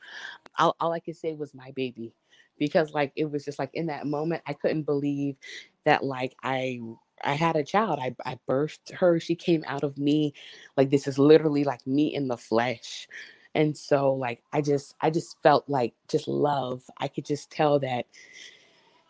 All, 0.58 0.76
all 0.80 0.92
I 0.92 1.00
could 1.00 1.16
say 1.16 1.34
was 1.34 1.54
my 1.54 1.72
baby 1.72 2.12
because 2.58 2.92
like 2.92 3.12
it 3.16 3.30
was 3.30 3.44
just 3.44 3.58
like 3.58 3.70
in 3.74 3.86
that 3.86 4.06
moment 4.06 4.42
I 4.46 4.52
couldn't 4.52 4.82
believe 4.82 5.36
that 5.84 6.04
like 6.04 6.34
I 6.42 6.80
I 7.22 7.34
had 7.34 7.56
a 7.56 7.64
child. 7.64 7.98
I, 8.00 8.14
I 8.24 8.38
birthed 8.48 8.92
her. 8.94 9.20
She 9.20 9.34
came 9.34 9.64
out 9.66 9.84
of 9.84 9.98
me. 9.98 10.34
Like 10.76 10.90
this 10.90 11.06
is 11.06 11.18
literally 11.18 11.64
like 11.64 11.86
me 11.86 12.14
in 12.14 12.28
the 12.28 12.36
flesh. 12.36 13.08
And 13.54 13.76
so 13.76 14.14
like 14.14 14.42
I 14.52 14.60
just 14.60 14.94
I 15.00 15.10
just 15.10 15.36
felt 15.42 15.68
like 15.68 15.94
just 16.08 16.28
love. 16.28 16.82
I 16.98 17.08
could 17.08 17.24
just 17.24 17.50
tell 17.50 17.78
that 17.80 18.06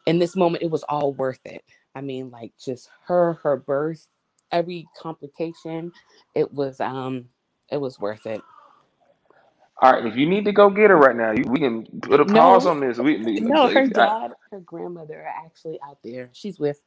in 0.06 0.18
this 0.18 0.36
moment 0.36 0.62
it 0.62 0.70
was 0.70 0.82
all 0.84 1.12
worth 1.12 1.40
it. 1.44 1.64
I 1.94 2.00
mean 2.00 2.30
like 2.30 2.52
just 2.62 2.88
her, 3.06 3.34
her 3.42 3.56
birth, 3.56 4.06
every 4.50 4.88
complication, 4.96 5.92
it 6.34 6.52
was 6.52 6.80
um 6.80 7.26
it 7.70 7.80
was 7.80 7.98
worth 7.98 8.26
it. 8.26 8.42
All 9.82 9.92
right, 9.92 10.04
if 10.04 10.14
you 10.16 10.26
need 10.26 10.44
to 10.44 10.52
go 10.52 10.68
get 10.68 10.90
her 10.90 10.96
right 10.96 11.16
now, 11.16 11.32
you, 11.32 11.44
we 11.48 11.58
can 11.58 11.86
put 12.02 12.20
a 12.20 12.24
pause 12.26 12.66
no, 12.66 12.72
on 12.72 12.80
this. 12.80 12.98
We, 12.98 13.16
no, 13.40 13.68
her 13.68 13.86
dad, 13.86 14.32
her 14.50 14.60
grandmother 14.60 15.22
are 15.22 15.46
actually 15.46 15.78
out 15.82 15.98
there. 16.04 16.28
She's 16.32 16.58
with, 16.58 16.80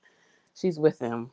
she's 0.53 0.77
with 0.77 0.99
them. 0.99 1.31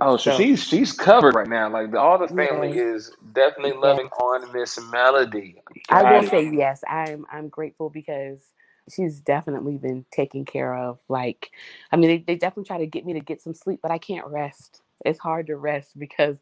Oh, 0.00 0.16
so, 0.16 0.30
so 0.30 0.36
she's 0.38 0.62
she's 0.62 0.92
covered 0.92 1.34
right 1.34 1.48
now. 1.48 1.68
Like 1.68 1.92
all 1.96 2.16
the 2.16 2.28
family 2.28 2.68
yes. 2.68 2.76
is 2.76 3.12
definitely 3.32 3.72
loving 3.72 4.06
on 4.06 4.52
Miss 4.52 4.78
Melody. 4.90 5.60
I 5.88 6.12
will 6.12 6.28
say 6.28 6.48
yes. 6.48 6.84
I'm 6.88 7.26
I'm 7.32 7.48
grateful 7.48 7.90
because 7.90 8.38
she's 8.88 9.20
definitely 9.20 9.76
been 9.76 10.04
taken 10.12 10.44
care 10.44 10.74
of. 10.74 11.00
Like, 11.08 11.50
I 11.90 11.96
mean, 11.96 12.08
they, 12.08 12.18
they 12.18 12.36
definitely 12.36 12.68
try 12.68 12.78
to 12.78 12.86
get 12.86 13.04
me 13.04 13.14
to 13.14 13.20
get 13.20 13.40
some 13.40 13.54
sleep, 13.54 13.80
but 13.82 13.90
I 13.90 13.98
can't 13.98 14.26
rest. 14.26 14.80
It's 15.04 15.18
hard 15.18 15.46
to 15.48 15.56
rest 15.56 15.98
because 15.98 16.38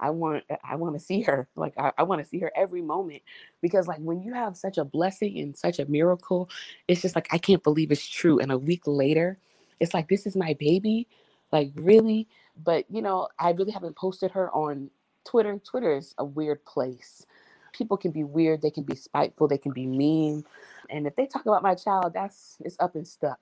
I 0.00 0.10
want 0.10 0.44
uh, 0.50 0.56
I 0.64 0.76
want 0.76 0.94
to 0.94 1.00
see 1.00 1.22
her. 1.22 1.48
Like 1.56 1.74
I, 1.78 1.92
I 1.98 2.02
want 2.04 2.22
to 2.22 2.28
see 2.28 2.38
her 2.40 2.52
every 2.56 2.82
moment 2.82 3.22
because 3.62 3.88
like 3.88 3.98
when 4.00 4.22
you 4.22 4.34
have 4.34 4.56
such 4.56 4.78
a 4.78 4.84
blessing 4.84 5.38
and 5.38 5.56
such 5.56 5.78
a 5.78 5.86
miracle, 5.86 6.50
it's 6.88 7.02
just 7.02 7.14
like 7.14 7.28
I 7.32 7.38
can't 7.38 7.62
believe 7.62 7.92
it's 7.92 8.08
true. 8.08 8.38
And 8.40 8.52
a 8.52 8.58
week 8.58 8.82
later, 8.86 9.38
it's 9.80 9.94
like 9.94 10.08
this 10.08 10.26
is 10.26 10.36
my 10.36 10.54
baby. 10.58 11.08
Like 11.52 11.72
really? 11.76 12.28
But 12.62 12.86
you 12.90 13.02
know, 13.02 13.28
I 13.38 13.50
really 13.52 13.72
haven't 13.72 13.96
posted 13.96 14.32
her 14.32 14.50
on 14.52 14.90
Twitter. 15.24 15.60
Twitter 15.64 15.96
is 15.96 16.14
a 16.18 16.24
weird 16.24 16.64
place. 16.64 17.26
People 17.72 17.96
can 17.96 18.10
be 18.10 18.24
weird, 18.24 18.62
they 18.62 18.70
can 18.70 18.82
be 18.84 18.96
spiteful, 18.96 19.46
they 19.46 19.58
can 19.58 19.72
be 19.72 19.86
mean. 19.86 20.44
And 20.90 21.06
if 21.06 21.14
they 21.16 21.26
talk 21.26 21.46
about 21.46 21.62
my 21.62 21.74
child, 21.76 22.12
that's 22.14 22.56
it's 22.60 22.76
up 22.80 22.96
and 22.96 23.06
stuck. 23.06 23.38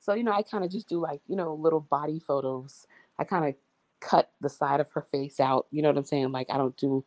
So, 0.00 0.14
you 0.14 0.22
know, 0.24 0.32
I 0.32 0.42
kind 0.42 0.64
of 0.64 0.70
just 0.70 0.88
do 0.88 1.00
like, 1.00 1.20
you 1.26 1.36
know, 1.36 1.54
little 1.54 1.80
body 1.80 2.20
photos. 2.20 2.86
I 3.18 3.24
kind 3.24 3.44
of 3.44 3.54
cut 4.00 4.30
the 4.40 4.48
side 4.48 4.80
of 4.80 4.90
her 4.92 5.02
face 5.12 5.40
out. 5.40 5.66
You 5.70 5.82
know 5.82 5.88
what 5.88 5.98
I'm 5.98 6.04
saying? 6.04 6.32
Like 6.32 6.48
I 6.50 6.58
don't 6.58 6.76
do 6.76 7.04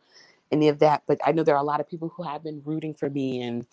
any 0.52 0.68
of 0.68 0.78
that. 0.80 1.02
But 1.06 1.20
I 1.24 1.32
know 1.32 1.42
there 1.42 1.56
are 1.56 1.62
a 1.62 1.66
lot 1.66 1.80
of 1.80 1.88
people 1.88 2.08
who 2.16 2.22
have 2.22 2.42
been 2.42 2.62
rooting 2.64 2.94
for 2.94 3.10
me 3.10 3.42
and 3.42 3.66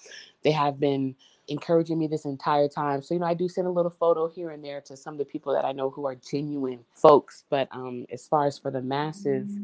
they 0.44 0.52
have 0.52 0.80
been 0.80 1.16
encouraging 1.48 1.98
me 1.98 2.08
this 2.08 2.26
entire 2.26 2.68
time. 2.68 3.02
So, 3.02 3.14
you 3.14 3.20
know, 3.20 3.26
I 3.26 3.34
do 3.34 3.48
send 3.48 3.68
a 3.68 3.72
little 3.72 3.92
photo 3.92 4.28
here 4.28 4.52
and 4.52 4.64
there 4.64 4.82
to 4.82 4.98
some 4.98 5.14
of 5.16 5.18
the 5.20 5.26
people 5.26 5.54
that 5.54 5.66
I 5.66 5.72
know 5.72 5.90
who 5.90 6.06
are 6.06 6.16
genuine 6.16 6.80
folks. 6.94 7.46
But 7.50 7.70
um, 7.72 8.06
as 8.12 8.28
far 8.28 8.48
as 8.48 8.58
for 8.58 8.72
the 8.72 8.82
masses, 8.82 9.58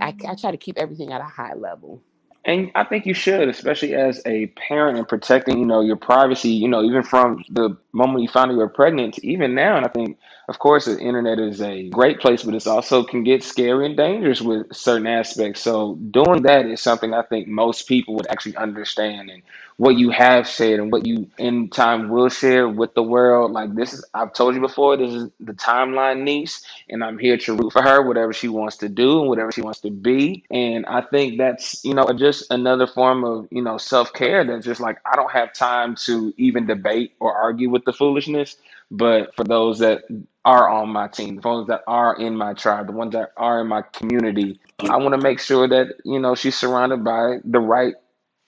I, 0.00 0.14
I 0.28 0.34
try 0.34 0.50
to 0.50 0.56
keep 0.56 0.78
everything 0.78 1.12
at 1.12 1.20
a 1.20 1.24
high 1.24 1.54
level. 1.54 2.02
And 2.44 2.70
I 2.74 2.84
think 2.84 3.04
you 3.04 3.12
should, 3.12 3.48
especially 3.48 3.94
as 3.94 4.22
a 4.24 4.46
parent 4.46 4.96
and 4.96 5.06
protecting, 5.06 5.58
you 5.58 5.66
know, 5.66 5.82
your 5.82 5.96
privacy, 5.96 6.48
you 6.48 6.68
know, 6.68 6.82
even 6.82 7.02
from 7.02 7.44
the 7.50 7.76
moment 7.92 8.22
you 8.22 8.28
found 8.28 8.50
you 8.50 8.56
were 8.56 8.68
pregnant 8.68 9.18
even 9.18 9.54
now. 9.54 9.76
And 9.76 9.84
I 9.84 9.90
think, 9.90 10.18
of 10.48 10.58
course, 10.58 10.86
the 10.86 10.98
internet 10.98 11.38
is 11.38 11.60
a 11.60 11.90
great 11.90 12.18
place, 12.18 12.42
but 12.42 12.54
it 12.54 12.66
also 12.66 13.04
can 13.04 13.24
get 13.24 13.42
scary 13.44 13.84
and 13.84 13.96
dangerous 13.96 14.40
with 14.40 14.74
certain 14.74 15.06
aspects. 15.06 15.60
So 15.60 15.96
doing 15.96 16.42
that 16.42 16.64
is 16.64 16.80
something 16.80 17.12
I 17.12 17.22
think 17.22 17.46
most 17.46 17.86
people 17.86 18.14
would 18.14 18.26
actually 18.28 18.56
understand. 18.56 19.28
And 19.28 19.42
what 19.80 19.96
you 19.96 20.10
have 20.10 20.46
shared 20.46 20.78
and 20.78 20.92
what 20.92 21.06
you 21.06 21.26
in 21.38 21.70
time 21.70 22.10
will 22.10 22.28
share 22.28 22.68
with 22.68 22.92
the 22.92 23.02
world. 23.02 23.50
Like 23.50 23.74
this 23.74 23.94
is, 23.94 24.04
I've 24.12 24.34
told 24.34 24.54
you 24.54 24.60
before, 24.60 24.98
this 24.98 25.10
is 25.10 25.30
the 25.40 25.54
timeline 25.54 26.20
niece, 26.20 26.62
and 26.90 27.02
I'm 27.02 27.16
here 27.16 27.38
to 27.38 27.54
root 27.54 27.72
for 27.72 27.80
her, 27.80 28.06
whatever 28.06 28.34
she 28.34 28.48
wants 28.48 28.76
to 28.78 28.90
do 28.90 29.20
and 29.20 29.30
whatever 29.30 29.50
she 29.50 29.62
wants 29.62 29.80
to 29.80 29.90
be. 29.90 30.44
And 30.50 30.84
I 30.84 31.00
think 31.00 31.38
that's, 31.38 31.82
you 31.82 31.94
know, 31.94 32.06
just 32.12 32.50
another 32.50 32.86
form 32.86 33.24
of, 33.24 33.48
you 33.50 33.62
know, 33.62 33.78
self 33.78 34.12
care 34.12 34.44
that's 34.44 34.66
just 34.66 34.82
like, 34.82 34.98
I 35.10 35.16
don't 35.16 35.32
have 35.32 35.54
time 35.54 35.94
to 36.04 36.34
even 36.36 36.66
debate 36.66 37.14
or 37.18 37.34
argue 37.34 37.70
with 37.70 37.86
the 37.86 37.94
foolishness. 37.94 38.56
But 38.90 39.34
for 39.34 39.44
those 39.44 39.78
that 39.78 40.02
are 40.44 40.68
on 40.68 40.90
my 40.90 41.08
team, 41.08 41.40
the 41.40 41.48
ones 41.48 41.68
that 41.68 41.84
are 41.86 42.14
in 42.16 42.36
my 42.36 42.52
tribe, 42.52 42.88
the 42.88 42.92
ones 42.92 43.12
that 43.12 43.32
are 43.34 43.62
in 43.62 43.68
my 43.68 43.80
community, 43.80 44.60
I 44.78 44.98
want 44.98 45.14
to 45.14 45.22
make 45.22 45.40
sure 45.40 45.66
that, 45.66 45.94
you 46.04 46.20
know, 46.20 46.34
she's 46.34 46.56
surrounded 46.56 47.02
by 47.02 47.38
the 47.44 47.60
right 47.60 47.94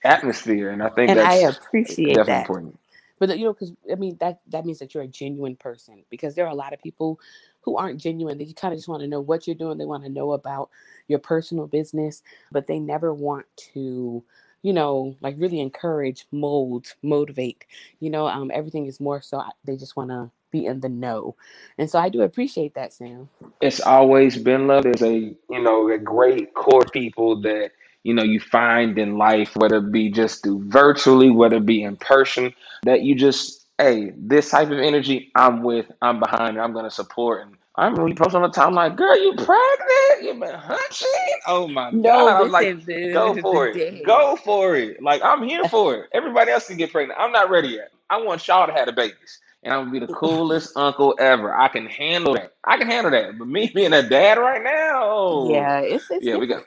atmosphere, 0.04 0.70
and 0.70 0.82
I 0.82 0.88
think 0.90 1.12
And 1.12 1.20
I 1.20 1.34
that's 1.34 1.48
appreciate 1.48 2.12
definitely 2.12 2.26
that. 2.26 2.42
important. 2.42 2.78
But 3.18 3.38
you 3.38 3.44
know, 3.46 3.52
because 3.52 3.72
I 3.90 3.96
mean 3.96 4.16
that 4.20 4.40
that 4.48 4.66
means 4.66 4.80
that 4.80 4.94
you're 4.94 5.04
a 5.04 5.08
genuine 5.08 5.56
person. 5.56 6.04
Because 6.10 6.34
there 6.34 6.46
are 6.46 6.52
a 6.52 6.56
lot 6.56 6.72
of 6.74 6.82
people 6.82 7.20
who 7.62 7.76
aren't 7.76 8.00
genuine. 8.00 8.38
They 8.38 8.46
kind 8.52 8.74
of 8.74 8.78
just 8.78 8.88
want 8.88 9.02
to 9.02 9.08
know 9.08 9.20
what 9.20 9.46
you're 9.46 9.56
doing. 9.56 9.78
They 9.78 9.86
want 9.86 10.04
to 10.04 10.10
know 10.10 10.32
about 10.32 10.70
your 11.08 11.20
personal 11.20 11.66
business, 11.66 12.22
but 12.52 12.66
they 12.66 12.78
never 12.80 13.14
want 13.14 13.46
to, 13.74 14.24
you 14.62 14.72
know, 14.72 15.16
like 15.20 15.36
really 15.38 15.60
encourage, 15.60 16.26
mold, 16.32 16.94
motivate. 17.02 17.64
You 18.00 18.10
know, 18.10 18.26
um, 18.28 18.50
everything 18.54 18.86
is 18.86 19.00
more 19.00 19.22
so 19.22 19.44
they 19.64 19.76
just 19.76 19.96
want 19.96 20.10
to 20.10 20.30
be 20.50 20.66
in 20.66 20.80
the 20.80 20.88
know, 20.90 21.36
and 21.78 21.90
so 21.90 21.98
I 21.98 22.08
do 22.10 22.22
appreciate 22.22 22.74
that, 22.74 22.92
Sam. 22.92 23.30
It's 23.60 23.80
always 23.80 24.38
been 24.38 24.66
love. 24.68 24.84
There's 24.84 25.02
a 25.02 25.14
you 25.50 25.62
know 25.62 25.90
a 25.90 25.98
great 25.98 26.54
core 26.54 26.84
people 26.92 27.40
that 27.42 27.72
you 28.04 28.14
know 28.14 28.24
you 28.24 28.40
find 28.40 28.98
in 28.98 29.18
life, 29.18 29.56
whether 29.56 29.78
it 29.78 29.92
be 29.92 30.10
just 30.10 30.42
through 30.44 30.64
virtually, 30.68 31.30
whether 31.30 31.56
it 31.56 31.66
be 31.66 31.82
in 31.84 31.96
person, 31.96 32.54
that 32.84 33.02
you 33.02 33.14
just 33.14 33.66
hey, 33.78 34.12
this 34.16 34.50
type 34.50 34.70
of 34.70 34.78
energy 34.78 35.32
I'm 35.36 35.62
with, 35.62 35.86
I'm 36.02 36.20
behind, 36.20 36.60
I'm 36.60 36.72
gonna 36.74 36.90
support. 36.90 37.46
And 37.46 37.56
I'm 37.76 37.96
you 38.08 38.14
post 38.14 38.34
on 38.34 38.42
the 38.42 38.50
time 38.50 38.74
like, 38.74 38.96
girl, 38.96 39.16
you 39.18 39.34
pregnant? 39.34 40.22
You 40.22 40.34
been 40.40 40.54
hunching? 40.54 41.08
Oh 41.46 41.68
my 41.68 41.92
No, 41.92 42.10
God. 42.12 42.38
I 42.38 42.42
was 42.42 42.52
like, 42.52 42.70
go 43.10 43.34
for 43.34 43.68
it. 43.68 43.78
day. 43.78 44.02
Go 44.04 44.36
for 44.36 44.76
it. 44.76 45.02
Like 45.02 45.22
I'm 45.24 45.42
here 45.44 45.64
for 45.64 45.96
it. 45.96 46.10
Everybody 46.14 46.52
else 46.52 46.68
can 46.68 46.76
get 46.78 46.92
pregnant. 46.92 47.20
I'm 47.20 47.32
not 47.32 47.50
ready 47.50 47.68
yet. 47.70 47.90
I 48.10 48.18
want 48.22 48.46
y'all 48.48 48.66
to 48.66 48.72
have 48.74 48.86
the 48.86 48.92
babies. 48.92 49.40
And 49.64 49.74
I'm 49.74 49.82
gonna 49.82 49.92
be 49.92 50.00
the 50.00 50.08
coolest 50.08 50.72
uncle 50.76 51.14
ever. 51.20 51.54
I 51.56 51.68
can 51.68 51.86
handle 51.86 52.34
that. 52.34 52.52
I 52.64 52.78
can 52.78 52.88
handle 52.88 53.12
that. 53.12 53.38
But 53.38 53.48
me 53.48 53.70
being 53.74 53.92
a 53.94 54.08
dad 54.08 54.38
right 54.38 54.62
now, 54.62 55.70
Yeah, 55.70 55.80
it's 55.80 56.10
it's 56.10 56.28
yeah, 56.28 56.36
we 56.36 56.46
got. 56.48 56.64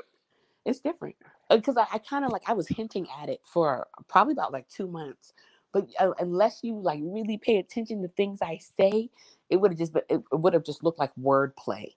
It's 0.65 0.80
different 0.82 1.15
because 1.49 1.78
I, 1.78 1.88
I 1.93 1.99
kind 1.99 2.25
of 2.25 2.32
like 2.32 2.43
I 2.47 2.54
was 2.54 2.67
hinting 2.69 3.08
at 3.21 3.30
it 3.30 3.41
for 3.45 3.88
probably 4.10 4.34
about 4.34 4.54
like 4.54 4.69
two 4.69 4.88
months, 4.88 5.34
but 5.73 5.88
uh, 5.99 6.12
unless 6.19 6.62
you 6.63 6.80
like 6.80 6.99
really 7.04 7.38
pay 7.38 7.58
attention 7.58 8.01
to 8.04 8.10
things 8.10 8.39
I 8.41 8.60
say, 8.80 9.10
it 9.49 9.58
would 9.58 9.71
have 9.73 9.80
just 9.80 9.93
been, 9.93 10.04
it 10.10 10.23
would 10.32 10.54
have 10.54 10.65
just 10.65 10.84
looked 10.84 10.99
like 10.99 11.12
wordplay. 11.21 11.93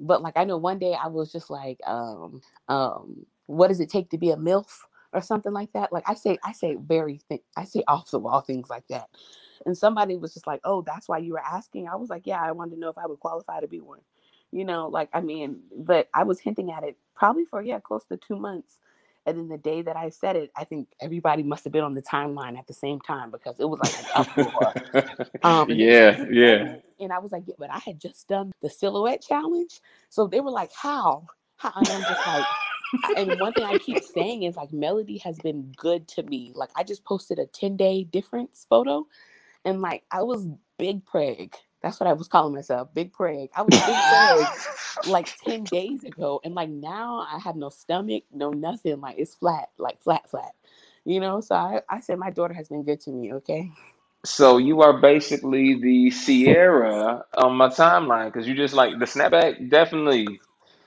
But 0.00 0.22
like 0.22 0.36
I 0.36 0.44
know 0.44 0.58
one 0.58 0.78
day 0.80 0.94
I 1.00 1.08
was 1.08 1.32
just 1.32 1.50
like, 1.50 1.78
um, 1.86 2.40
um, 2.68 3.26
what 3.46 3.68
does 3.68 3.80
it 3.80 3.90
take 3.90 4.10
to 4.10 4.18
be 4.18 4.30
a 4.32 4.36
MILF 4.36 4.66
or 5.12 5.22
something 5.22 5.52
like 5.52 5.72
that? 5.74 5.92
Like 5.92 6.04
I 6.08 6.14
say, 6.14 6.38
I 6.44 6.52
say 6.52 6.76
very, 6.76 7.20
th- 7.28 7.42
I 7.56 7.64
say 7.64 7.84
off 7.88 8.10
the 8.10 8.18
wall 8.20 8.40
things 8.42 8.70
like 8.70 8.86
that. 8.90 9.08
And 9.66 9.76
somebody 9.78 10.16
was 10.16 10.34
just 10.34 10.46
like, 10.46 10.60
oh, 10.64 10.82
that's 10.82 11.08
why 11.08 11.18
you 11.18 11.32
were 11.34 11.40
asking. 11.44 11.88
I 11.88 11.96
was 11.96 12.10
like, 12.10 12.22
yeah, 12.26 12.40
I 12.42 12.52
wanted 12.52 12.76
to 12.76 12.80
know 12.80 12.90
if 12.90 12.98
I 12.98 13.06
would 13.06 13.20
qualify 13.20 13.60
to 13.60 13.68
be 13.68 13.80
one 13.80 14.00
you 14.52 14.64
know 14.64 14.88
like 14.88 15.10
i 15.14 15.20
mean 15.20 15.60
but 15.76 16.08
i 16.14 16.24
was 16.24 16.40
hinting 16.40 16.72
at 16.72 16.84
it 16.84 16.96
probably 17.16 17.44
for 17.44 17.62
yeah 17.62 17.80
close 17.80 18.04
to 18.06 18.16
two 18.18 18.36
months 18.36 18.78
and 19.26 19.38
then 19.38 19.48
the 19.48 19.58
day 19.58 19.82
that 19.82 19.96
i 19.96 20.10
said 20.10 20.36
it 20.36 20.52
i 20.56 20.64
think 20.64 20.88
everybody 21.00 21.42
must 21.44 21.64
have 21.64 21.72
been 21.72 21.84
on 21.84 21.94
the 21.94 22.02
timeline 22.02 22.58
at 22.58 22.66
the 22.68 22.74
same 22.74 23.00
time 23.00 23.30
because 23.30 23.60
it 23.60 23.68
was 23.68 23.80
like 23.80 23.96
um 25.44 25.70
and 25.70 25.80
they 25.80 25.86
were 25.86 26.02
like 26.02 26.18
Yeah, 26.18 26.24
yeah. 26.30 26.76
and 27.00 27.12
i 27.12 27.18
was 27.18 27.32
like 27.32 27.44
yeah 27.46 27.56
but 27.58 27.70
i 27.70 27.78
had 27.78 28.00
just 28.00 28.28
done 28.28 28.52
the 28.62 28.70
silhouette 28.70 29.22
challenge. 29.22 29.80
So 30.10 30.26
they 30.28 30.40
were 30.40 30.50
like 30.52 30.72
how? 30.74 31.26
How? 31.56 31.72
And 31.76 31.88
i'm 31.90 32.06
just 32.06 32.26
like 32.26 32.46
and 33.16 33.40
one 33.40 33.52
thing 33.54 33.64
i 33.64 33.76
keep 33.76 34.02
saying 34.02 34.44
is 34.44 34.56
like 34.56 34.72
melody 34.72 35.18
has 35.18 35.38
been 35.40 35.72
good 35.76 36.08
to 36.08 36.22
me. 36.24 36.52
Like 36.54 36.70
i 36.76 36.84
just 36.84 37.04
posted 37.04 37.38
a 37.40 37.46
10 37.46 37.76
day 37.76 38.04
difference 38.04 38.66
photo 38.70 39.06
and 39.66 39.82
like 39.82 40.04
I 40.12 40.22
was 40.24 40.48
big 40.78 41.04
preg. 41.06 41.54
That's 41.82 42.00
what 42.00 42.08
I 42.08 42.12
was 42.14 42.28
calling 42.28 42.54
myself, 42.54 42.94
big 42.94 43.12
preg. 43.12 43.50
I 43.56 43.62
was 43.62 43.76
big 43.86 44.02
preg 44.04 44.48
like 45.06 45.28
10 45.44 45.68
days 45.68 46.04
ago. 46.04 46.40
And 46.44 46.54
like 46.54 46.70
now 46.70 47.26
I 47.30 47.38
have 47.40 47.56
no 47.56 47.70
stomach, 47.70 48.24
no 48.32 48.50
nothing. 48.50 49.00
Like 49.00 49.16
it's 49.18 49.34
flat, 49.34 49.70
like 49.78 50.00
flat, 50.02 50.30
flat. 50.30 50.52
You 51.04 51.20
know, 51.20 51.40
so 51.40 51.54
I, 51.56 51.82
I 51.88 52.00
said 52.00 52.18
my 52.18 52.30
daughter 52.30 52.54
has 52.54 52.68
been 52.68 52.84
good 52.84 53.00
to 53.02 53.10
me, 53.10 53.32
okay? 53.34 53.70
So 54.24 54.58
you 54.58 54.82
are 54.82 55.00
basically 55.00 55.80
the 55.80 56.10
Ciara 56.12 57.24
on 57.36 57.56
my 57.56 57.68
timeline 57.68 58.26
because 58.32 58.46
you 58.46 58.54
just 58.54 58.74
like 58.74 58.98
the 58.98 59.06
snapback 59.06 59.68
definitely 59.68 60.40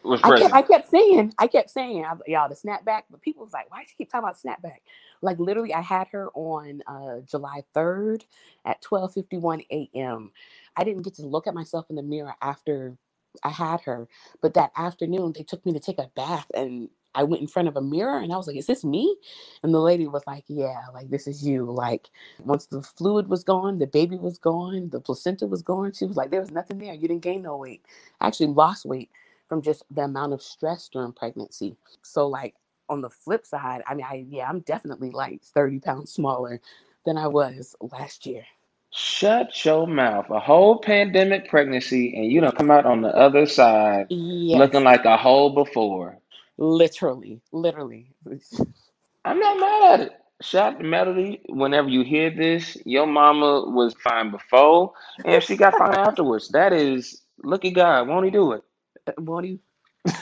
was 0.04 0.22
I 0.24 0.32
kept 0.32 0.54
I 0.54 0.62
kept 0.64 0.90
saying, 0.90 1.34
I 1.40 1.48
kept 1.48 1.70
saying, 1.70 2.06
I, 2.06 2.14
y'all, 2.28 2.50
the 2.50 2.56
snapback, 2.56 3.04
but 3.10 3.22
people 3.22 3.44
was 3.44 3.54
like, 3.54 3.72
why 3.72 3.86
she 3.88 3.96
keep 3.98 4.12
talking 4.12 4.28
about 4.28 4.38
snapback? 4.42 4.80
Like 5.22 5.40
literally, 5.40 5.74
I 5.74 5.82
had 5.82 6.10
her 6.10 6.30
on 6.34 6.82
uh, 6.88 7.22
July 7.30 7.64
3rd 7.76 8.24
at 8.66 8.82
12:51 8.84 9.66
a.m. 9.72 10.32
I 10.78 10.84
didn't 10.84 11.04
get 11.04 11.16
to 11.16 11.28
look 11.28 11.48
at 11.48 11.54
myself 11.56 11.88
in 11.90 11.96
the 11.98 12.04
mirror 12.04 12.36
after 12.42 12.98
I 13.44 13.50
had 13.50 13.82
her, 13.82 14.08
but 14.42 14.54
that 14.56 14.72
afternoon 14.78 15.34
they 15.36 15.44
took 15.44 15.66
me 15.66 15.74
to 15.74 15.80
take 15.80 16.00
a 16.00 16.12
bath 16.16 16.52
and 16.56 16.90
I 17.16 17.24
went 17.24 17.42
in 17.42 17.48
front 17.48 17.68
of 17.68 17.78
a 17.78 17.82
mirror 17.82 18.20
and 18.20 18.34
I 18.34 18.38
was 18.38 18.48
like, 18.48 18.58
is 18.58 18.68
this 18.68 18.84
me? 18.86 19.16
And 19.64 19.74
the 19.74 19.80
lady 19.80 20.08
was 20.08 20.24
like, 20.28 20.46
yeah, 20.48 20.82
like 20.94 21.10
this 21.10 21.28
is 21.28 21.46
you. 21.46 21.66
Like 21.72 22.10
once 22.46 22.68
the 22.68 22.82
fluid 22.82 23.28
was 23.30 23.44
gone, 23.44 23.78
the 23.78 23.88
baby 23.88 24.18
was 24.18 24.38
gone, 24.38 24.90
the 24.92 25.00
placenta 25.02 25.48
was 25.48 25.62
gone. 25.62 25.94
She 25.94 26.06
was 26.06 26.18
like, 26.18 26.32
there 26.32 26.42
was 26.42 26.52
nothing 26.52 26.80
there. 26.80 26.94
You 26.94 27.08
didn't 27.08 27.24
gain 27.24 27.44
no 27.44 27.58
weight. 27.58 27.86
I 28.22 28.28
actually 28.28 28.48
lost 28.48 28.86
weight 28.86 29.12
from 29.50 29.62
just 29.62 29.84
the 29.92 30.04
amount 30.04 30.34
of 30.34 30.42
stress 30.42 30.90
during 30.90 31.14
pregnancy. 31.14 31.78
So 32.04 32.28
like 32.28 32.56
on 32.90 33.02
the 33.02 33.10
flip 33.12 33.46
side, 33.46 33.84
I 33.88 33.96
mean, 33.96 34.06
I 34.10 34.26
yeah, 34.30 34.50
I'm 34.50 34.62
definitely 34.62 35.12
like 35.12 35.44
30 35.44 35.80
pounds 35.82 36.12
smaller 36.14 36.62
than 37.06 37.18
I 37.18 37.28
was 37.28 37.76
last 37.82 38.26
year. 38.26 38.46
Shut 38.96 39.66
your 39.66 39.88
mouth. 39.88 40.30
A 40.30 40.40
whole 40.40 40.80
pandemic 40.80 41.50
pregnancy, 41.50 42.16
and 42.16 42.32
you 42.32 42.42
don't 42.42 42.58
come 42.58 42.72
out 42.72 42.86
on 42.86 43.02
the 43.02 43.10
other 43.10 43.46
side 43.46 44.08
looking 44.60 44.84
like 44.84 45.06
a 45.06 45.18
whole 45.18 45.50
before. 45.52 46.18
literally, 46.58 47.42
literally. 47.52 48.12
I'm 49.26 49.40
not 49.40 49.60
mad 49.60 49.94
at 50.02 50.08
it. 50.08 50.14
Shout 50.42 50.80
to 50.80 50.86
Melody. 50.86 51.42
Whenever 51.50 51.90
you 51.90 52.04
hear 52.04 52.30
this, 52.30 52.78
your 52.86 53.08
mama 53.08 53.66
was 53.70 53.96
fine 54.04 54.32
before, 54.32 54.94
and 55.26 55.44
she 55.44 55.58
got 55.58 55.78
fine 55.78 55.96
afterwards. 55.96 56.50
That 56.50 56.74
is, 56.74 57.22
look 57.44 57.66
at 57.66 57.74
God. 57.74 58.08
Won't 58.08 58.26
He 58.26 58.32
do 58.32 58.54
it? 58.54 58.64
Uh, 59.08 59.14
won't 59.20 59.48
you? 59.48 59.60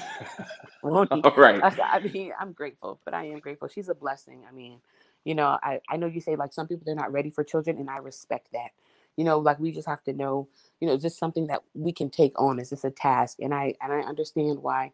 Won't 0.83 1.13
he? 1.13 1.21
All 1.21 1.35
right. 1.35 1.61
I 1.63 1.99
mean, 1.99 2.33
I'm 2.39 2.53
grateful, 2.53 2.99
but 3.05 3.13
I 3.13 3.25
am 3.25 3.39
grateful. 3.39 3.69
She's 3.69 3.89
a 3.89 3.95
blessing. 3.95 4.43
I 4.49 4.53
mean, 4.53 4.79
you 5.25 5.35
know, 5.35 5.57
I, 5.63 5.81
I 5.89 5.97
know 5.97 6.07
you 6.07 6.21
say 6.21 6.35
like 6.35 6.53
some 6.53 6.67
people 6.67 6.83
they're 6.85 6.95
not 6.95 7.13
ready 7.13 7.29
for 7.31 7.43
children, 7.43 7.77
and 7.77 7.89
I 7.89 7.97
respect 7.97 8.49
that. 8.53 8.71
You 9.17 9.25
know, 9.25 9.39
like 9.39 9.59
we 9.59 9.71
just 9.71 9.87
have 9.87 10.03
to 10.05 10.13
know, 10.13 10.47
you 10.79 10.87
know, 10.87 10.93
is 10.95 11.03
this 11.03 11.17
something 11.17 11.47
that 11.47 11.61
we 11.75 11.91
can 11.93 12.09
take 12.09 12.39
on? 12.39 12.59
Is 12.59 12.71
this 12.71 12.83
a 12.85 12.91
task? 12.91 13.39
And 13.41 13.53
I 13.53 13.75
and 13.81 13.93
I 13.93 14.01
understand 14.01 14.59
why 14.63 14.91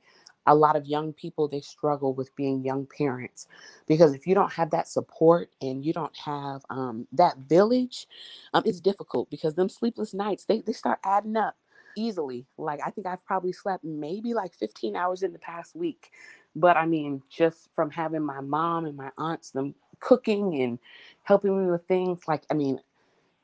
a 0.47 0.55
lot 0.55 0.75
of 0.75 0.85
young 0.85 1.13
people 1.13 1.47
they 1.47 1.61
struggle 1.61 2.13
with 2.13 2.35
being 2.35 2.63
young 2.63 2.85
parents 2.97 3.47
because 3.87 4.13
if 4.13 4.27
you 4.27 4.35
don't 4.35 4.51
have 4.53 4.71
that 4.71 4.87
support 4.87 5.49
and 5.61 5.85
you 5.85 5.93
don't 5.93 6.15
have 6.17 6.61
um, 6.69 7.07
that 7.11 7.37
village 7.49 8.07
um, 8.53 8.63
it's 8.65 8.79
difficult 8.79 9.29
because 9.29 9.55
them 9.55 9.69
sleepless 9.69 10.13
nights 10.13 10.45
they, 10.45 10.61
they 10.61 10.73
start 10.73 10.99
adding 11.03 11.37
up 11.37 11.55
easily 11.95 12.45
like 12.57 12.79
i 12.85 12.89
think 12.89 13.05
i've 13.07 13.25
probably 13.25 13.51
slept 13.51 13.83
maybe 13.83 14.33
like 14.33 14.53
15 14.55 14.95
hours 14.95 15.23
in 15.23 15.31
the 15.33 15.39
past 15.39 15.75
week 15.75 16.11
but 16.55 16.75
i 16.77 16.85
mean 16.85 17.21
just 17.29 17.69
from 17.75 17.91
having 17.91 18.23
my 18.25 18.41
mom 18.41 18.85
and 18.85 18.97
my 18.97 19.11
aunts 19.17 19.51
them 19.51 19.75
cooking 20.01 20.61
and 20.61 20.79
helping 21.23 21.65
me 21.65 21.71
with 21.71 21.85
things 21.87 22.21
like 22.27 22.43
i 22.51 22.55
mean 22.55 22.79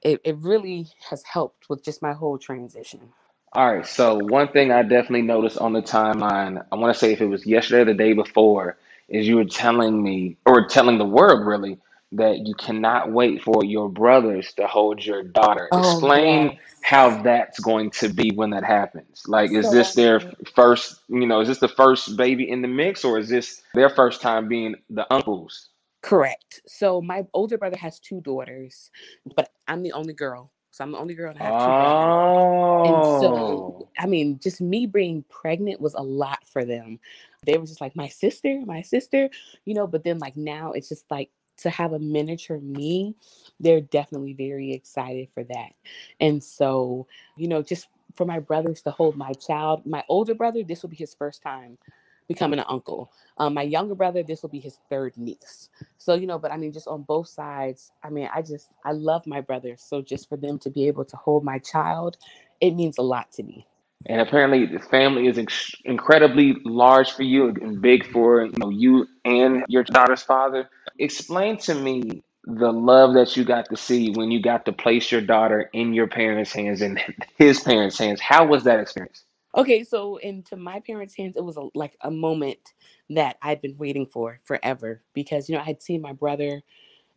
it, 0.03 0.21
it 0.23 0.37
really 0.37 0.87
has 1.09 1.23
helped 1.23 1.69
with 1.69 1.83
just 1.83 2.01
my 2.01 2.13
whole 2.13 2.37
transition 2.37 3.01
All 3.53 3.75
right, 3.75 3.85
so 3.85 4.17
one 4.17 4.47
thing 4.49 4.71
I 4.71 4.83
definitely 4.83 5.23
noticed 5.23 5.59
on 5.59 5.73
the 5.73 5.83
timeline, 5.83 6.65
I 6.71 6.75
want 6.77 6.93
to 6.95 6.99
say 6.99 7.13
if 7.13 7.21
it 7.21 7.27
was 7.27 7.45
yesterday 7.45 7.81
or 7.81 7.85
the 7.85 7.95
day 7.95 8.13
before, 8.13 8.77
is 9.09 9.27
you 9.27 9.37
were 9.37 9.45
telling 9.45 10.01
me, 10.01 10.37
or 10.47 10.67
telling 10.67 10.99
the 10.99 11.05
world 11.05 11.45
really, 11.45 11.79
that 12.13 12.47
you 12.47 12.55
cannot 12.55 13.11
wait 13.11 13.43
for 13.43 13.65
your 13.65 13.89
brothers 13.89 14.53
to 14.55 14.67
hold 14.67 15.05
your 15.05 15.25
daughter. 15.25 15.67
oh 15.71 15.99
Explain 15.99 16.59
yes 16.59 16.59
how 16.81 17.23
that's 17.23 17.59
going 17.59 17.91
to 17.91 18.09
be 18.09 18.31
when 18.31 18.51
that 18.51 18.63
happens. 18.63 19.23
Like, 19.27 19.51
is 19.51 19.69
this 19.69 19.95
their 19.95 20.21
first, 20.55 21.01
you 21.09 21.27
know, 21.27 21.41
is 21.41 21.49
this 21.49 21.59
the 21.59 21.67
first 21.67 22.17
baby 22.17 22.49
in 22.49 22.63
the 22.63 22.69
mix, 22.69 23.03
or 23.05 23.19
is 23.19 23.29
this 23.29 23.61
their 23.75 23.89
first 23.89 24.21
time 24.21 24.47
being 24.47 24.77
the 24.89 25.13
uncles? 25.13 25.69
Correct. 26.05 26.61
So 26.67 27.01
my 27.01 27.25
older 27.33 27.57
brother 27.57 27.77
has 27.77 27.99
two 27.99 28.21
daughters, 28.21 28.91
but 29.35 29.49
I'm 29.67 29.81
the 29.81 29.93
only 29.93 30.13
girl. 30.13 30.51
So 30.69 30.83
I'm 30.83 30.91
the 30.91 30.99
only 30.99 31.15
girl 31.15 31.33
I 31.35 31.41
have 31.41 31.57
two 31.57 31.73
brothers. 31.73 32.27
And 32.83 33.03
so, 33.03 33.31
Oh, 33.31 33.89
I 33.97 34.05
mean, 34.05 34.37
just 34.37 34.61
me 34.61 34.85
being 34.85 35.25
pregnant 35.29 35.81
was 35.81 35.95
a 35.95 36.03
lot 36.03 36.45
for 36.45 36.63
them. 36.63 36.99
They 37.43 37.57
were 37.57 37.65
just 37.65 37.81
like, 37.81 37.95
my 37.95 38.07
sister, 38.07 38.61
my 38.67 38.83
sister, 38.83 39.31
you 39.65 39.73
know, 39.73 39.87
but 39.87 40.03
then 40.03 40.19
like 40.19 40.37
now 40.37 40.73
it's 40.73 40.89
just 40.89 41.09
like 41.09 41.31
to 41.57 41.71
have 41.71 41.93
a 41.93 41.99
miniature 41.99 42.59
me, 42.59 43.15
they're 43.59 43.81
definitely 43.81 44.33
very 44.33 44.73
excited 44.73 45.29
for 45.33 45.43
that. 45.45 45.71
And 46.19 46.43
so, 46.43 47.07
you 47.35 47.47
know, 47.47 47.63
just 47.63 47.87
for 48.13 48.25
my 48.25 48.37
brothers 48.37 48.83
to 48.83 48.91
hold 48.91 49.17
my 49.17 49.33
child, 49.33 49.87
my 49.87 50.03
older 50.07 50.35
brother, 50.35 50.61
this 50.63 50.83
will 50.83 50.89
be 50.89 50.97
his 50.97 51.15
first 51.15 51.41
time 51.41 51.79
becoming 52.27 52.59
an 52.59 52.65
uncle. 52.67 53.11
Um, 53.37 53.53
my 53.53 53.63
younger 53.63 53.95
brother, 53.95 54.23
this 54.23 54.41
will 54.41 54.49
be 54.49 54.59
his 54.59 54.77
third 54.89 55.17
niece. 55.17 55.69
So, 55.97 56.13
you 56.15 56.27
know, 56.27 56.39
but 56.39 56.51
I 56.51 56.57
mean, 56.57 56.71
just 56.71 56.87
on 56.87 57.03
both 57.03 57.27
sides, 57.27 57.91
I 58.03 58.09
mean, 58.09 58.29
I 58.33 58.41
just, 58.41 58.69
I 58.83 58.91
love 58.91 59.27
my 59.27 59.41
brothers. 59.41 59.81
So 59.81 60.01
just 60.01 60.29
for 60.29 60.37
them 60.37 60.59
to 60.59 60.69
be 60.69 60.87
able 60.87 61.05
to 61.05 61.17
hold 61.17 61.43
my 61.43 61.59
child, 61.59 62.17
it 62.61 62.71
means 62.71 62.97
a 62.97 63.01
lot 63.01 63.31
to 63.33 63.43
me. 63.43 63.67
And 64.07 64.21
apparently, 64.21 64.65
the 64.65 64.79
family 64.79 65.27
is 65.27 65.39
incredibly 65.83 66.55
large 66.63 67.11
for 67.11 67.23
you 67.23 67.47
and 67.47 67.81
big 67.81 68.11
for 68.11 68.45
you 68.45 68.53
know 68.57 68.69
you 68.69 69.07
and 69.23 69.63
your 69.67 69.83
daughter's 69.83 70.21
father. 70.21 70.69
Explain 70.99 71.57
to 71.59 71.73
me 71.73 72.23
the 72.43 72.71
love 72.71 73.15
that 73.15 73.35
you 73.35 73.43
got 73.43 73.69
to 73.69 73.77
see 73.77 74.11
when 74.11 74.29
you 74.29 74.41
got 74.41 74.65
to 74.65 74.73
place 74.73 75.11
your 75.11 75.21
daughter 75.21 75.69
in 75.73 75.93
your 75.93 76.07
parents' 76.07 76.53
hands 76.53 76.81
and 76.81 77.01
his 77.37 77.61
parents' 77.61 77.97
hands. 77.97 78.21
How 78.21 78.45
was 78.45 78.65
that 78.65 78.79
experience? 78.79 79.23
Okay, 79.55 79.83
so 79.83 80.17
into 80.17 80.57
my 80.57 80.81
parents' 80.81 81.15
hands, 81.15 81.35
it 81.37 81.43
was 81.43 81.55
a, 81.57 81.67
like 81.75 81.95
a 82.01 82.11
moment 82.11 82.73
that 83.09 83.37
I'd 83.41 83.61
been 83.61 83.77
waiting 83.77 84.05
for 84.05 84.39
forever 84.43 85.01
because, 85.13 85.47
you 85.47 85.55
know, 85.55 85.61
I 85.61 85.65
had 85.65 85.81
seen 85.81 86.01
my 86.01 86.11
brother 86.11 86.61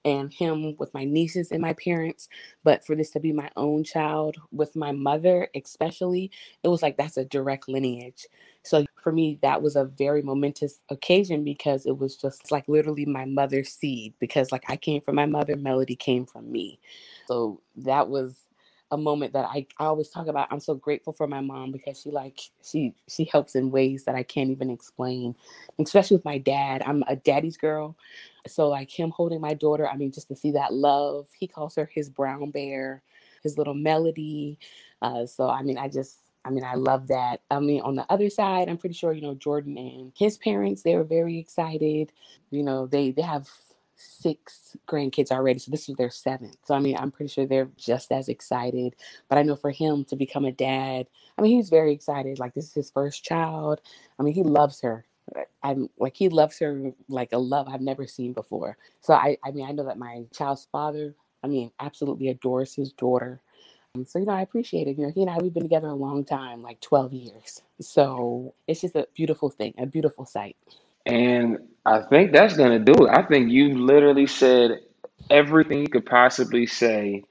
and 0.05 0.33
him 0.33 0.77
with 0.79 0.95
my 0.95 1.05
nieces 1.05 1.51
and 1.53 1.61
my 1.63 1.75
parents. 1.75 2.29
But 2.65 2.85
for 2.87 2.97
this 2.97 3.11
to 3.13 3.21
be 3.21 3.33
my 3.33 3.51
own 3.57 3.85
child 3.85 4.37
with 4.53 4.77
my 4.77 4.93
mother, 4.93 5.49
especially, 5.55 6.31
it 6.63 6.69
was 6.69 6.83
like 6.83 6.97
that's 6.97 7.17
a 7.17 7.25
direct 7.25 7.69
lineage. 7.69 8.27
So 8.65 8.85
for 9.03 9.13
me, 9.13 9.39
that 9.43 9.63
was 9.63 9.77
a 9.77 9.85
very 9.87 10.23
momentous 10.23 10.81
occasion 10.91 11.45
because 11.45 11.87
it 11.87 11.99
was 11.99 12.17
just 12.17 12.53
like 12.53 12.69
literally 12.69 13.07
my 13.07 13.25
mother's 13.25 13.71
seed. 13.71 14.15
Because 14.21 14.53
like 14.53 14.65
I 14.69 14.77
came 14.77 15.01
from 15.03 15.17
my 15.17 15.27
mother, 15.27 15.57
Melody 15.57 15.97
came 15.97 16.27
from 16.27 16.51
me. 16.53 16.81
So 17.27 17.61
that 17.77 18.09
was 18.09 18.37
a 18.93 18.99
moment 18.99 19.35
that 19.35 19.47
I, 19.47 19.67
I 19.79 19.87
always 19.87 20.11
talk 20.11 20.29
about. 20.29 20.49
I'm 20.51 20.61
so 20.61 20.75
grateful 20.75 21.13
for 21.13 21.27
my 21.29 21.41
mom 21.41 21.73
because 21.73 22.01
she 22.03 22.11
like 22.11 22.41
she 22.65 22.95
she 23.09 23.27
helps 23.33 23.57
in 23.57 23.71
ways 23.71 24.05
that 24.05 24.17
I 24.17 24.25
can't 24.25 24.51
even 24.51 24.71
explain. 24.71 25.35
Especially 25.81 26.17
with 26.17 26.25
my 26.27 26.39
dad. 26.39 26.83
I'm 26.87 27.05
a 27.09 27.17
daddy's 27.17 27.59
girl. 27.59 27.97
So 28.47 28.69
like 28.69 28.91
him 28.91 29.11
holding 29.11 29.41
my 29.43 29.55
daughter, 29.55 29.89
I 29.89 29.97
mean, 29.97 30.13
just 30.13 30.29
to 30.29 30.37
see 30.37 30.53
that 30.53 30.75
love. 30.75 31.29
He 31.39 31.49
calls 31.49 31.77
her 31.77 31.91
his 31.93 32.11
brown 32.11 32.51
bear, 32.53 33.03
his 33.43 33.59
little 33.59 33.75
melody. 33.75 34.59
Uh, 35.03 35.27
so 35.27 35.51
I 35.51 35.63
mean, 35.63 35.79
I 35.79 35.89
just 35.89 36.19
I 36.45 36.51
mean, 36.51 36.65
I 36.65 36.77
love 36.77 37.09
that. 37.09 37.43
I 37.51 37.61
mean, 37.61 37.83
on 37.83 37.97
the 37.97 38.07
other 38.11 38.31
side, 38.31 38.69
I'm 38.71 38.79
pretty 38.79 38.95
sure 38.95 39.13
you 39.13 39.23
know 39.23 39.35
Jordan 39.35 39.79
and 39.79 40.13
his 40.17 40.39
parents. 40.39 40.83
They 40.83 40.97
were 40.97 41.05
very 41.05 41.39
excited. 41.39 42.13
You 42.51 42.63
know, 42.65 42.87
they 42.87 43.13
they 43.13 43.23
have 43.23 43.49
six 43.99 44.77
grandkids 44.89 45.33
already, 45.33 45.61
so 45.61 45.73
this 45.73 45.89
is 45.91 45.97
their 45.97 46.11
seventh. 46.11 46.59
So 46.65 46.75
I 46.75 46.81
mean, 46.81 46.97
I'm 46.99 47.13
pretty 47.13 47.31
sure 47.33 47.47
they're 47.47 47.71
just 47.79 48.13
as 48.13 48.31
excited. 48.31 48.97
But 49.29 49.39
I 49.39 49.45
know 49.45 49.57
for 49.57 49.73
him 49.73 50.07
to 50.07 50.17
become 50.17 50.47
a 50.47 50.53
dad, 50.53 51.09
I 51.39 51.43
mean, 51.43 51.57
he's 51.57 51.71
very 51.71 51.93
excited. 51.93 52.41
Like 52.41 52.55
this 52.55 52.67
is 52.69 52.75
his 52.75 52.93
first 52.93 53.25
child. 53.25 53.83
I 54.21 54.25
mean, 54.25 54.35
he 54.35 54.45
loves 54.45 54.83
her. 54.83 55.07
I'm 55.65 55.91
like 55.99 56.17
he 56.17 56.31
loves 56.31 56.59
her 56.61 56.93
like 57.09 57.33
a 57.33 57.39
love 57.39 57.69
I've 57.69 57.83
never 57.83 58.07
seen 58.09 58.35
before. 58.35 58.79
So 59.03 59.15
I, 59.15 59.39
I 59.45 59.53
mean, 59.53 59.67
I 59.69 59.73
know 59.73 59.87
that 59.87 59.99
my 59.99 60.25
child's 60.35 60.69
father, 60.73 61.17
I 61.45 61.49
mean, 61.49 61.73
absolutely 61.81 62.31
adores 62.31 62.75
his 62.75 62.93
daughter. 62.93 63.43
Um, 63.97 64.07
so 64.07 64.21
you 64.21 64.27
know, 64.27 64.33
I 64.35 64.43
appreciate 64.43 64.89
it. 64.89 64.99
You 64.99 65.07
know, 65.07 65.13
he 65.15 65.23
and 65.23 65.31
I 65.31 65.39
we've 65.39 65.55
been 65.55 65.65
together 65.65 65.89
a 65.89 65.95
long 65.95 66.25
time, 66.25 66.63
like 66.63 66.81
12 66.83 67.15
years. 67.15 67.63
So 67.81 68.55
it's 68.69 68.83
just 68.83 68.97
a 68.97 69.09
beautiful 69.15 69.51
thing, 69.51 69.75
a 69.79 69.87
beautiful 69.87 70.27
sight. 70.27 70.57
And 71.09 71.59
I 71.87 72.03
think 72.03 72.33
that's 72.33 72.57
gonna 72.57 72.81
do 72.81 73.07
it. 73.07 73.11
I 73.11 73.25
think 73.25 73.51
you 73.53 73.79
literally 73.79 74.29
said 74.29 74.81
everything 75.31 75.81
you 75.81 75.89
could 75.89 76.07
possibly 76.07 76.67
say 76.67 77.25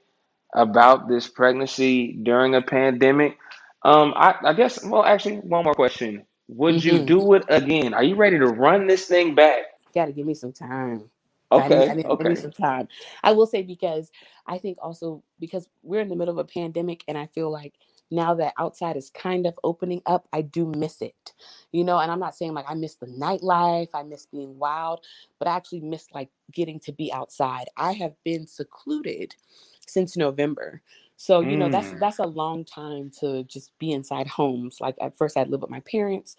about 0.54 1.08
this 1.08 1.28
pregnancy 1.28 2.12
during 2.22 2.54
a 2.54 2.62
pandemic. 2.62 3.38
Um, 3.84 4.14
I, 4.16 4.36
I 4.44 4.54
guess, 4.54 4.84
well, 4.84 5.04
actually, 5.04 5.36
one 5.38 5.64
more 5.64 5.74
question. 5.74 6.26
Would 6.48 6.84
you 6.84 6.98
hmm 6.98 7.06
do 7.06 7.34
it 7.34 7.44
again? 7.48 7.94
Are 7.94 8.04
you 8.04 8.16
ready 8.16 8.38
to 8.38 8.46
run 8.48 8.88
this 8.88 9.06
thing 9.06 9.34
back? 9.36 9.62
Got 9.94 10.06
to 10.06 10.12
give 10.12 10.26
me 10.26 10.34
some 10.34 10.52
time. 10.52 11.10
I 11.56 11.68
need, 11.68 11.86
I 11.88 11.92
Okay, 11.92 11.94
need, 11.94 12.06
I 12.20 12.24
need 12.24 12.36
okay. 12.36 12.38
some 12.38 12.52
time. 12.52 12.88
I 13.22 13.32
will 13.32 13.46
say 13.46 13.62
because 13.62 14.10
I 14.46 14.58
think 14.58 14.78
also 14.82 15.22
because 15.40 15.68
we're 15.82 16.00
in 16.00 16.08
the 16.08 16.16
middle 16.16 16.32
of 16.32 16.38
a 16.38 16.44
pandemic, 16.48 17.04
and 17.08 17.18
I 17.18 17.26
feel 17.26 17.50
like 17.50 17.74
now 18.10 18.34
that 18.34 18.54
outside 18.58 18.96
is 18.96 19.10
kind 19.10 19.46
of 19.46 19.58
opening 19.64 20.02
up, 20.06 20.28
I 20.32 20.42
do 20.42 20.66
miss 20.66 21.02
it. 21.02 21.32
You 21.72 21.84
know, 21.84 21.98
and 21.98 22.10
I'm 22.10 22.20
not 22.20 22.36
saying 22.36 22.54
like 22.54 22.66
I 22.68 22.74
miss 22.74 22.96
the 22.96 23.06
nightlife, 23.06 23.88
I 23.94 24.02
miss 24.02 24.26
being 24.26 24.58
wild, 24.58 25.04
but 25.38 25.48
I 25.48 25.56
actually 25.56 25.80
miss 25.80 26.06
like 26.14 26.30
getting 26.52 26.80
to 26.80 26.92
be 26.92 27.12
outside. 27.12 27.66
I 27.76 27.92
have 27.94 28.14
been 28.24 28.46
secluded 28.46 29.34
since 29.86 30.16
November. 30.16 30.82
So, 31.16 31.40
you 31.40 31.56
know, 31.56 31.68
that's 31.68 31.88
Mm, 31.88 32.00
that's 32.00 32.18
a 32.20 32.26
long 32.26 32.64
time 32.64 33.10
to 33.20 33.44
just 33.44 33.76
be 33.78 33.92
inside 33.92 34.28
homes. 34.28 34.78
Like 34.80 34.96
at 35.00 35.18
first 35.18 35.36
I'd 35.36 35.48
live 35.48 35.62
with 35.62 35.70
my 35.70 35.80
parents 35.80 36.36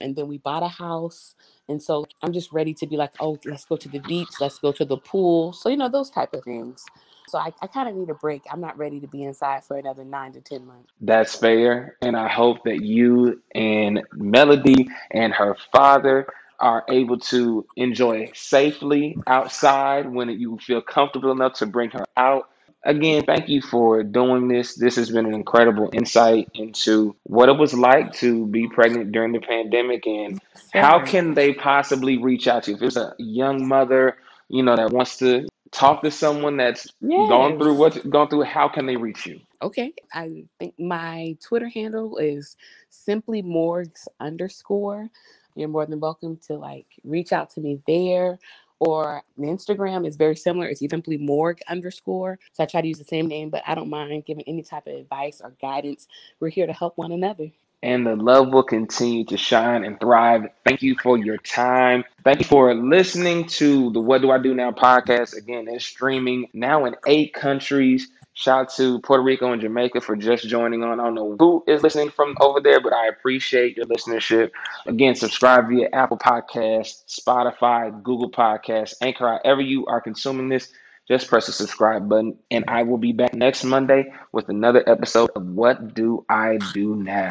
and 0.00 0.16
then 0.16 0.28
we 0.28 0.38
bought 0.38 0.62
a 0.62 0.68
house 0.68 1.34
and 1.68 1.82
so 1.82 2.04
i'm 2.22 2.32
just 2.32 2.52
ready 2.52 2.74
to 2.74 2.86
be 2.86 2.96
like 2.96 3.12
oh 3.20 3.38
let's 3.46 3.64
go 3.64 3.76
to 3.76 3.88
the 3.88 4.00
beach 4.00 4.28
let's 4.40 4.58
go 4.58 4.72
to 4.72 4.84
the 4.84 4.96
pool 4.98 5.52
so 5.52 5.68
you 5.68 5.76
know 5.76 5.88
those 5.88 6.10
type 6.10 6.32
of 6.34 6.44
things 6.44 6.84
so 7.28 7.38
i, 7.38 7.52
I 7.60 7.66
kind 7.66 7.88
of 7.88 7.94
need 7.94 8.10
a 8.10 8.14
break 8.14 8.42
i'm 8.50 8.60
not 8.60 8.78
ready 8.78 9.00
to 9.00 9.06
be 9.06 9.22
inside 9.22 9.64
for 9.64 9.76
another 9.76 10.04
nine 10.04 10.32
to 10.32 10.40
ten 10.40 10.66
months 10.66 10.92
that's 11.00 11.34
fair. 11.34 11.96
And 12.00 12.16
I 12.16 12.28
hope 12.28 12.64
that 12.64 12.80
you 12.80 13.42
and 13.54 14.02
Melody 14.14 14.88
and 15.10 15.32
her 15.32 15.56
father 15.72 16.26
are 16.58 16.84
able 16.88 17.18
to 17.18 17.66
enjoy 17.76 18.30
safely 18.34 19.18
outside 19.26 20.10
when 20.10 20.28
you 20.30 20.58
feel 20.58 20.80
comfortable 20.80 21.32
enough 21.32 21.54
to 21.54 21.66
bring 21.66 21.90
her 21.90 22.06
out. 22.16 22.48
Again, 22.84 23.24
thank 23.24 23.48
you 23.48 23.62
for 23.62 24.02
doing 24.02 24.48
this. 24.48 24.74
This 24.74 24.96
has 24.96 25.10
been 25.10 25.26
an 25.26 25.34
incredible 25.34 25.90
insight 25.92 26.50
into 26.54 27.16
what 27.24 27.48
it 27.48 27.58
was 27.58 27.74
like 27.74 28.12
to 28.14 28.46
be 28.46 28.68
pregnant 28.68 29.12
during 29.12 29.32
the 29.32 29.40
pandemic 29.40 30.06
and 30.06 30.40
how 30.72 31.04
can 31.04 31.34
they 31.34 31.52
possibly 31.52 32.18
reach 32.18 32.48
out 32.48 32.64
to 32.64 32.72
you. 32.72 32.76
If 32.76 32.82
it's 32.82 32.96
a 32.96 33.14
young 33.18 33.68
mother, 33.68 34.16
you 34.48 34.62
know, 34.62 34.76
that 34.76 34.90
wants 34.90 35.18
to 35.18 35.48
talk 35.72 36.02
to 36.02 36.10
someone 36.10 36.56
that's 36.56 36.86
gone 37.02 37.58
through 37.58 37.72
yes. 37.72 37.78
what 37.78 38.10
gone 38.10 38.28
through, 38.28 38.42
how 38.42 38.68
can 38.68 38.86
they 38.86 38.96
reach 38.96 39.26
you? 39.26 39.40
okay 39.62 39.92
i 40.12 40.44
think 40.58 40.74
my 40.78 41.36
twitter 41.40 41.68
handle 41.68 42.18
is 42.18 42.56
simply 42.90 43.42
morgs 43.42 44.06
underscore. 44.20 45.08
You're 45.54 45.68
more 45.68 45.86
than 45.86 46.00
welcome 46.00 46.38
to 46.46 46.54
like 46.54 46.86
reach 47.04 47.32
out 47.32 47.50
to 47.50 47.60
me 47.60 47.80
there 47.86 48.38
or 48.78 49.22
instagram 49.38 50.06
is 50.06 50.16
very 50.16 50.34
similar. 50.34 50.66
It's 50.66 50.80
simply 50.80 51.16
morg 51.16 51.60
underscore. 51.68 52.38
So 52.52 52.62
i 52.62 52.66
try 52.66 52.80
to 52.80 52.88
use 52.88 52.98
the 52.98 53.04
same 53.04 53.26
name 53.26 53.50
but 53.50 53.62
i 53.66 53.74
don't 53.74 53.90
mind 53.90 54.24
giving 54.24 54.44
any 54.46 54.62
type 54.62 54.86
of 54.86 54.94
advice 54.94 55.40
or 55.42 55.54
guidance. 55.60 56.06
We're 56.40 56.48
here 56.48 56.66
to 56.66 56.72
help 56.72 56.96
one 56.96 57.12
another 57.12 57.50
and 57.82 58.06
the 58.06 58.16
love 58.16 58.52
will 58.52 58.62
continue 58.62 59.24
to 59.26 59.36
shine 59.36 59.84
and 59.84 59.98
thrive. 59.98 60.46
Thank 60.64 60.82
you 60.82 60.96
for 61.02 61.18
your 61.18 61.36
time. 61.38 62.04
Thank 62.24 62.38
you 62.38 62.44
for 62.44 62.74
listening 62.74 63.46
to 63.48 63.90
the 63.90 64.00
What 64.00 64.22
Do 64.22 64.30
I 64.30 64.38
Do 64.38 64.54
Now 64.54 64.70
podcast. 64.70 65.36
Again, 65.36 65.66
it's 65.68 65.84
streaming 65.84 66.48
now 66.52 66.84
in 66.84 66.94
eight 67.06 67.34
countries. 67.34 68.08
Shout 68.34 68.60
out 68.60 68.74
to 68.76 68.98
Puerto 69.00 69.22
Rico 69.22 69.52
and 69.52 69.60
Jamaica 69.60 70.00
for 70.00 70.16
just 70.16 70.48
joining 70.48 70.82
on. 70.82 71.00
I 71.00 71.04
don't 71.04 71.14
know 71.14 71.36
who 71.38 71.64
is 71.66 71.82
listening 71.82 72.10
from 72.10 72.34
over 72.40 72.60
there, 72.60 72.80
but 72.80 72.94
I 72.94 73.08
appreciate 73.08 73.76
your 73.76 73.84
listenership. 73.86 74.52
Again, 74.86 75.14
subscribe 75.14 75.68
via 75.68 75.88
Apple 75.92 76.16
Podcasts, 76.16 77.04
Spotify, 77.20 78.02
Google 78.02 78.30
Podcasts, 78.30 78.94
Anchor, 79.02 79.38
however 79.44 79.60
you 79.60 79.84
are 79.86 80.00
consuming 80.00 80.48
this. 80.48 80.72
Just 81.08 81.28
press 81.28 81.46
the 81.46 81.52
subscribe 81.52 82.08
button, 82.08 82.38
and 82.50 82.64
I 82.68 82.84
will 82.84 82.96
be 82.96 83.12
back 83.12 83.34
next 83.34 83.64
Monday 83.64 84.04
with 84.30 84.48
another 84.48 84.88
episode 84.88 85.30
of 85.34 85.44
What 85.44 85.94
Do 85.94 86.24
I 86.30 86.58
Do 86.72 86.94
Now? 86.94 87.28